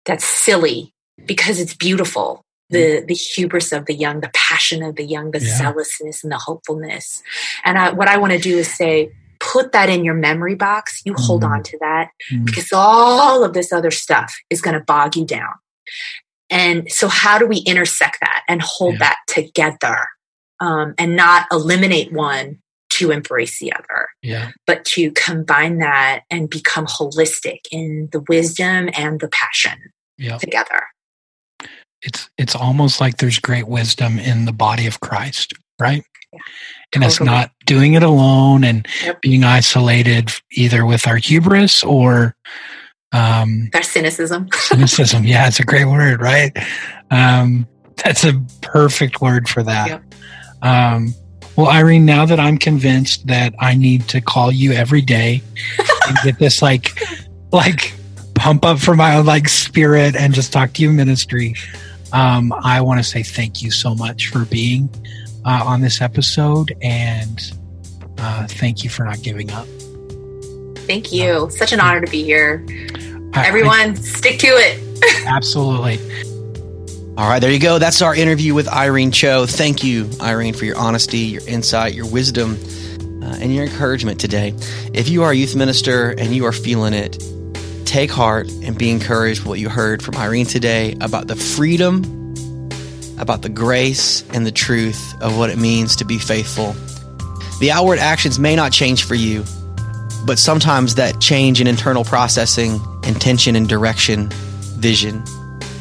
that's 0.06 0.24
silly 0.24 0.94
because 1.26 1.60
it's 1.60 1.76
beautiful 1.76 2.46
the 2.70 3.02
mm. 3.02 3.08
the 3.08 3.14
hubris 3.14 3.74
of 3.74 3.86
the 3.86 3.94
young 3.94 4.22
the 4.22 4.32
passion 4.34 4.82
of 4.82 4.96
the 4.96 5.06
young 5.06 5.32
the 5.32 5.42
yeah. 5.42 5.58
zealousness 5.58 6.24
and 6.24 6.32
the 6.32 6.38
hopefulness 6.38 7.22
and 7.66 7.78
I, 7.78 7.92
what 7.92 8.08
i 8.08 8.18
want 8.18 8.32
to 8.32 8.40
do 8.40 8.58
is 8.58 8.74
say 8.74 9.12
put 9.40 9.72
that 9.72 9.90
in 9.90 10.04
your 10.04 10.14
memory 10.14 10.56
box 10.56 11.02
you 11.06 11.14
mm. 11.14 11.26
hold 11.26 11.44
on 11.44 11.64
to 11.64 11.78
that 11.80 12.10
mm. 12.32 12.46
because 12.46 12.72
all 12.74 13.44
of 13.44 13.54
this 13.54 13.72
other 13.72 13.92
stuff 13.92 14.34
is 14.50 14.62
going 14.62 14.74
to 14.74 14.84
bog 14.84 15.16
you 15.16 15.26
down 15.26 15.54
and 16.50 16.92
so, 16.92 17.08
how 17.08 17.38
do 17.38 17.46
we 17.46 17.58
intersect 17.60 18.18
that 18.22 18.44
and 18.48 18.62
hold 18.62 18.94
yeah. 18.94 19.00
that 19.00 19.18
together 19.28 20.08
um, 20.60 20.96
and 20.98 21.16
not 21.16 21.46
eliminate 21.52 22.12
one 22.12 22.60
to 22.92 23.12
embrace 23.12 23.60
the 23.60 23.72
other, 23.74 24.10
yeah. 24.24 24.52
but 24.66 24.84
to 24.84 25.12
combine 25.12 25.78
that 25.78 26.24
and 26.32 26.50
become 26.50 26.88
holistic 26.88 27.60
in 27.72 28.10
the 28.12 28.22
wisdom 28.28 28.90
and 28.98 29.20
the 29.20 29.30
passion 29.30 29.78
yeah. 30.18 30.38
together? 30.38 30.88
It's 32.02 32.30
it's 32.38 32.56
almost 32.56 33.00
like 33.00 33.18
there's 33.18 33.40
great 33.40 33.68
wisdom 33.68 34.18
in 34.18 34.46
the 34.46 34.54
body 34.54 34.88
of 34.88 35.02
Christ, 35.02 35.54
right? 35.80 36.04
Yeah, 36.34 36.40
and 36.94 37.04
totally. 37.04 37.08
it's 37.08 37.22
not 37.22 37.52
doing 37.66 37.94
it 37.94 38.04
alone 38.04 38.64
and 38.64 38.88
yep. 39.04 39.22
being 39.22 39.44
isolated 39.44 40.32
either 40.52 40.86
with 40.86 41.08
our 41.08 41.18
hubris 41.18 41.84
or 41.84 42.36
um, 43.12 43.70
That's 43.72 43.90
cynicism. 43.90 44.50
cynicism. 44.54 45.24
Yeah, 45.24 45.48
it's 45.48 45.60
a 45.60 45.66
great 45.66 45.86
word, 45.86 46.22
right? 46.22 46.56
Um, 47.12 47.68
that's 48.04 48.24
a 48.24 48.42
perfect 48.62 49.22
word 49.22 49.50
for 49.50 49.64
that. 49.64 49.88
Yep. 49.88 50.04
Um, 50.62 51.14
well, 51.56 51.68
Irene, 51.68 52.06
now 52.06 52.26
that 52.26 52.40
I'm 52.40 52.58
convinced 52.58 53.28
that 53.28 53.54
I 53.60 53.76
need 53.76 54.08
to 54.10 54.22
call 54.22 54.52
you 54.52 54.72
every 54.74 55.02
day 55.02 55.42
and 56.08 56.18
get 56.24 56.40
this 56.40 56.62
like, 56.62 56.98
like 57.52 57.94
pump 58.36 58.64
up 58.64 58.80
for 58.80 58.96
my 58.96 59.16
own 59.16 59.26
like 59.26 59.50
spirit 59.50 60.16
and 60.16 60.34
just 60.34 60.54
talk 60.54 60.74
to 60.74 60.82
you 60.82 60.92
ministry, 60.92 61.56
um, 62.14 62.54
I 62.54 62.82
want 62.82 63.00
to 63.00 63.04
say 63.04 63.24
thank 63.24 63.62
you 63.62 63.72
so 63.72 63.94
much 63.94 64.28
for 64.28 64.46
being 64.46 64.90
uh, 65.46 65.64
on 65.66 65.82
this 65.82 66.02
episode 66.02 66.76
and 66.82 67.52
uh, 68.18 68.48
thank 68.48 68.84
you 68.84 68.90
for 68.90 69.04
not 69.06 69.22
giving 69.22 69.52
up. 69.52 69.68
Thank 70.80 71.12
you. 71.12 71.46
Uh, 71.46 71.50
Such 71.50 71.72
an 71.72 71.80
honor 71.80 72.02
to 72.02 72.12
be 72.12 72.24
here. 72.24 72.66
I, 73.34 73.48
Everyone, 73.48 73.92
I, 73.92 73.94
stick 73.94 74.40
to 74.40 74.48
it. 74.48 75.26
absolutely. 75.28 76.00
All 77.16 77.28
right, 77.28 77.40
there 77.40 77.52
you 77.52 77.60
go. 77.60 77.80
That's 77.80 78.02
our 78.02 78.16
interview 78.16 78.54
with 78.54 78.68
Irene 78.68 79.12
Cho. 79.12 79.46
Thank 79.46 79.84
you, 79.84 80.10
Irene, 80.22 80.54
for 80.54 80.66
your 80.66 80.78
honesty, 80.78 81.20
your 81.20 81.46
insight, 81.48 81.94
your 81.94 82.10
wisdom, 82.10 82.58
uh, 83.22 83.36
and 83.42 83.54
your 83.54 83.66
encouragement 83.66 84.20
today. 84.20 84.54
If 84.94 85.10
you 85.10 85.24
are 85.24 85.32
a 85.32 85.36
youth 85.36 85.56
minister 85.56 86.12
and 86.12 86.34
you 86.34 86.46
are 86.46 86.54
feeling 86.54 86.94
it, 86.94 87.22
take 87.86 88.10
heart 88.10 88.50
and 88.64 88.78
be 88.78 88.90
encouraged 88.90 89.42
with 89.42 89.48
what 89.48 89.60
you 89.60 89.68
heard 89.68 90.02
from 90.02 90.16
Irene 90.16 90.46
today 90.46 90.96
about 91.02 91.28
the 91.28 91.36
freedom, 91.36 92.04
about 93.20 93.42
the 93.42 93.50
grace, 93.50 94.24
and 94.34 94.46
the 94.46 94.52
truth 94.52 95.14
of 95.22 95.38
what 95.38 95.50
it 95.50 95.58
means 95.58 95.96
to 95.98 96.06
be 96.06 96.18
faithful. 96.18 96.74
The 97.60 97.72
outward 97.72 98.00
actions 98.00 98.40
may 98.40 98.56
not 98.56 98.72
change 98.72 99.04
for 99.04 99.16
you, 99.16 99.44
but 100.26 100.40
sometimes 100.40 100.96
that 100.96 101.20
change 101.20 101.62
in 101.62 101.68
internal 101.68 102.04
processing, 102.04 102.80
intention 103.04 103.56
and 103.56 103.68
direction, 103.68 104.30
vision 104.80 105.24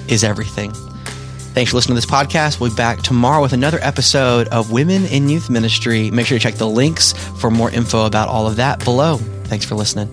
is 0.08 0.24
everything. 0.24 0.72
Thanks 1.54 1.70
for 1.70 1.76
listening 1.76 1.96
to 1.96 2.00
this 2.00 2.10
podcast. 2.10 2.60
We'll 2.60 2.70
be 2.70 2.76
back 2.76 3.02
tomorrow 3.02 3.42
with 3.42 3.52
another 3.52 3.78
episode 3.82 4.48
of 4.48 4.70
Women 4.70 5.06
in 5.06 5.28
Youth 5.28 5.50
Ministry. 5.50 6.10
Make 6.10 6.26
sure 6.26 6.38
to 6.38 6.42
check 6.42 6.54
the 6.54 6.68
links 6.68 7.12
for 7.40 7.50
more 7.50 7.70
info 7.70 8.06
about 8.06 8.28
all 8.28 8.46
of 8.46 8.56
that 8.56 8.84
below. 8.84 9.16
Thanks 9.44 9.64
for 9.64 9.74
listening. 9.74 10.12